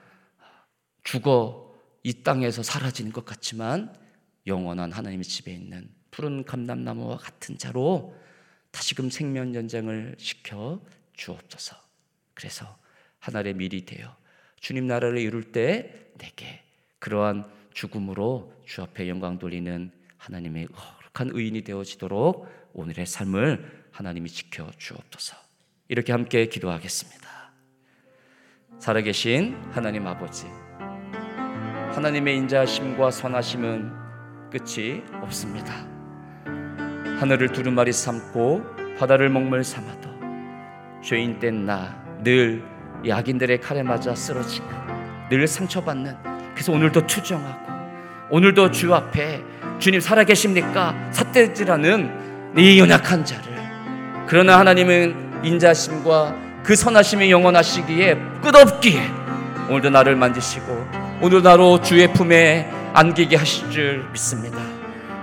죽어 1.05 1.73
이 2.03 2.23
땅에서 2.23 2.61
사라지는 2.61 3.13
것 3.13 3.23
같지만 3.23 3.95
영원한 4.45 4.91
하나님의 4.91 5.23
집에 5.23 5.53
있는 5.53 5.89
푸른 6.11 6.43
감람나무와 6.43 7.17
같은 7.17 7.57
자로 7.57 8.15
다시금 8.71 9.09
생명 9.09 9.55
연장을 9.55 10.15
시켜 10.17 10.81
주옵소서. 11.13 11.77
그래서 12.33 12.77
하늘의 13.19 13.53
밀이 13.53 13.85
되어 13.85 14.15
주님 14.59 14.87
나라를 14.87 15.19
이룰 15.19 15.51
때 15.51 16.09
내게 16.17 16.63
그러한 16.99 17.49
죽음으로 17.73 18.53
주 18.65 18.81
앞에 18.81 19.07
영광 19.07 19.37
돌리는 19.37 19.91
하나님의 20.17 20.67
거룩한 20.67 21.35
의인이 21.35 21.61
되어지도록 21.61 22.47
오늘의 22.73 23.05
삶을 23.05 23.85
하나님이 23.91 24.29
지켜 24.29 24.69
주옵소서. 24.77 25.37
이렇게 25.87 26.11
함께 26.11 26.47
기도하겠습니다. 26.47 27.25
살아계신 28.79 29.55
하나님 29.71 30.07
아버지, 30.07 30.45
하나님의 31.95 32.36
인자하심과 32.39 33.10
선하심은 33.10 33.89
끝이 34.51 35.01
없습니다. 35.21 35.73
하늘을 37.21 37.53
두루마리 37.53 37.93
삼고 37.93 38.65
바다를 38.99 39.29
먹물 39.29 39.63
삼아도 39.63 40.10
죄인 41.01 41.39
된 41.39 41.65
나늘 41.65 42.62
야인들의 43.08 43.62
칼에 43.62 43.81
맞아 43.81 44.13
쓰러지는 44.13 44.67
늘 45.29 45.47
상처받는 45.47 46.17
그래서 46.53 46.73
오늘도 46.73 47.08
투정하고 47.08 47.71
오늘도 48.29 48.71
주 48.71 48.93
앞에 48.93 49.41
주님 49.79 50.01
살아계십니까? 50.01 51.12
삿대질하는 51.12 52.55
이 52.58 52.77
연약한 52.77 53.23
자를 53.23 53.55
그러나 54.27 54.60
하나님은 54.60 55.45
인자심과 55.45 56.36
그 56.62 56.75
선하심이 56.75 57.31
영원하시기에 57.31 58.15
끝없기에 58.41 59.01
오늘도 59.69 59.91
나를 59.91 60.17
만지시고 60.17 61.04
오늘 61.25 61.41
나로 61.41 61.81
주의 61.81 62.07
품에 62.13 62.69
안기게 62.93 63.35
하실 63.35 63.71
줄 63.71 64.05
믿습니다. 64.11 64.59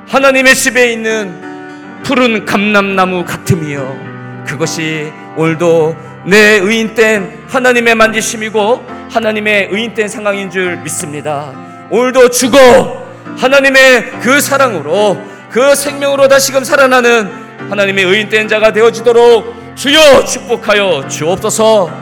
하나님의 0.09 0.53
집에 0.57 0.91
있는 0.93 2.03
푸른 2.03 2.45
감람나무 2.45 3.25
같음이요 3.25 4.43
그것이 4.45 5.13
오늘도 5.37 5.95
내 6.27 6.59
의인된 6.59 7.45
하나님의 7.47 7.95
만지심이고 7.95 8.85
하나님의 9.13 9.69
의인된 9.71 10.09
상황인 10.09 10.51
줄 10.51 10.77
믿습니다. 10.79 11.53
오늘도 11.89 12.31
죽어 12.31 13.07
하나님의 13.39 14.11
그 14.23 14.41
사랑으로 14.41 15.23
그 15.53 15.77
생명으로 15.77 16.27
다시금 16.27 16.65
살아나는 16.65 17.31
하나님의 17.71 18.05
의인된 18.07 18.49
자가 18.49 18.73
되어지도록 18.73 19.77
주여 19.77 20.25
축복하여 20.25 21.07
주옵소서 21.07 21.93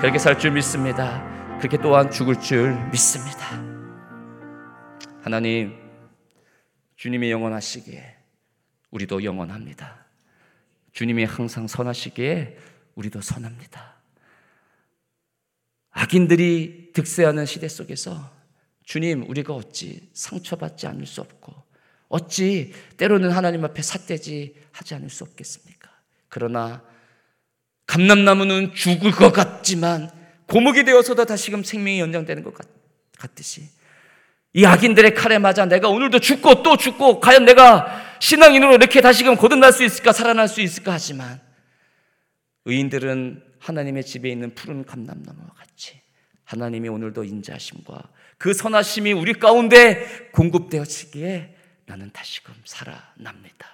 그렇게 0.00 0.18
살 0.18 0.36
줄 0.36 0.50
믿습니다. 0.50 1.29
그렇게 1.60 1.76
또한 1.76 2.10
죽을 2.10 2.40
줄 2.40 2.74
믿습니다. 2.90 3.62
하나님 5.20 5.76
주님이 6.96 7.30
영원하시기에 7.30 8.16
우리도 8.90 9.24
영원합니다. 9.24 10.06
주님이 10.92 11.24
항상 11.24 11.66
선하시기에 11.66 12.56
우리도 12.94 13.20
선합니다. 13.20 14.00
악인들이 15.90 16.92
득세하는 16.94 17.44
시대 17.44 17.68
속에서 17.68 18.32
주님, 18.82 19.28
우리가 19.28 19.52
어찌 19.52 20.08
상처받지 20.14 20.86
않을 20.86 21.04
수 21.04 21.20
없고 21.20 21.52
어찌 22.08 22.72
때로는 22.96 23.32
하나님 23.32 23.66
앞에 23.66 23.82
삿대지 23.82 24.54
하지 24.72 24.94
않을 24.94 25.10
수 25.10 25.24
없겠습니까? 25.24 25.90
그러나 26.30 26.82
감람나무는 27.86 28.72
죽을 28.72 29.10
것 29.10 29.30
같지만 29.34 30.19
고목이 30.50 30.84
되어서도 30.84 31.24
다시금 31.24 31.62
생명이 31.62 32.00
연장되는 32.00 32.42
것 32.42 32.52
같듯이 33.16 33.68
이 34.52 34.64
악인들의 34.64 35.14
칼에 35.14 35.38
맞아 35.38 35.64
내가 35.64 35.88
오늘도 35.88 36.18
죽고 36.18 36.64
또 36.64 36.76
죽고 36.76 37.20
과연 37.20 37.44
내가 37.44 38.18
신앙인으로 38.18 38.74
이렇게 38.74 39.00
다시금 39.00 39.36
거듭날 39.36 39.72
수 39.72 39.84
있을까 39.84 40.12
살아날 40.12 40.48
수 40.48 40.60
있을까 40.60 40.92
하지만 40.92 41.40
의인들은 42.64 43.44
하나님의 43.60 44.04
집에 44.04 44.28
있는 44.28 44.54
푸른 44.54 44.84
감람나무와 44.84 45.50
같이 45.56 46.00
하나님이 46.44 46.88
오늘도 46.88 47.22
인자하심과 47.24 48.02
그 48.38 48.52
선하심이 48.52 49.12
우리 49.12 49.34
가운데 49.34 50.30
공급되어지기에 50.32 51.56
나는 51.86 52.10
다시금 52.12 52.54
살아납니다. 52.64 53.68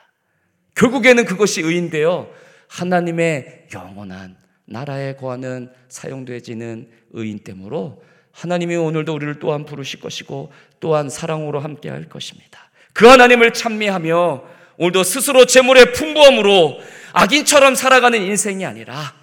결국에는 0.74 1.24
그것이 1.24 1.62
의인데요. 1.62 2.30
하나님의 2.68 3.68
영원한 3.72 4.36
나라에 4.66 5.16
거하는 5.16 5.70
사용되지는 5.88 6.88
의인 7.12 7.38
때문으로 7.38 8.02
하나님이 8.32 8.76
오늘도 8.76 9.14
우리를 9.14 9.38
또한 9.38 9.64
부르실 9.64 10.00
것이고 10.00 10.52
또한 10.80 11.08
사랑으로 11.08 11.60
함께 11.60 11.88
할 11.88 12.08
것입니다. 12.08 12.70
그 12.92 13.06
하나님을 13.06 13.52
찬미하며 13.52 14.42
오늘도 14.78 15.04
스스로 15.04 15.46
재물의 15.46 15.92
풍부함으로 15.92 16.78
악인처럼 17.12 17.74
살아가는 17.74 18.20
인생이 18.20 18.66
아니라 18.66 19.14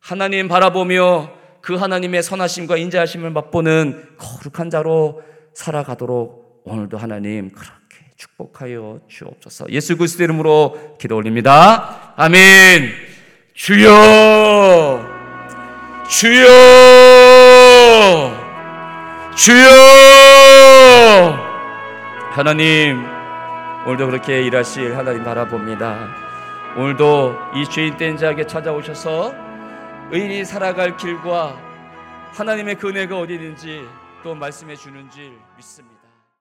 하나님 0.00 0.48
바라보며 0.48 1.32
그 1.60 1.74
하나님의 1.74 2.22
선하심과 2.22 2.76
인자하심을 2.76 3.30
맛보는 3.30 4.16
거룩한 4.16 4.70
자로 4.70 5.22
살아가도록 5.52 6.62
오늘도 6.64 6.96
하나님 6.96 7.50
그렇게 7.50 7.76
축복하여 8.16 9.00
주옵소서. 9.08 9.66
예수 9.70 9.96
그리스도 9.96 10.22
이름으로 10.24 10.96
기도 10.98 11.16
올립니다. 11.16 12.14
아멘. 12.16 12.92
주여 13.54 14.45
주여 16.08 16.46
주여 19.34 19.66
하나님 22.32 23.04
오늘도 23.86 24.06
그렇게 24.06 24.42
일하실 24.42 24.96
하나님 24.96 25.24
바라봅니다. 25.24 26.08
오늘도 26.76 27.36
이 27.54 27.64
죄인 27.64 27.96
된 27.96 28.16
자에게 28.16 28.46
찾아오셔서 28.46 29.32
의인이 30.10 30.44
살아갈 30.44 30.96
길과 30.96 31.56
하나님의 32.34 32.74
그 32.74 32.88
은혜가 32.88 33.18
어디 33.18 33.34
있는지 33.34 33.86
또 34.22 34.34
말씀해 34.34 34.76
주는지 34.76 35.38
믿습니다. 35.56 35.95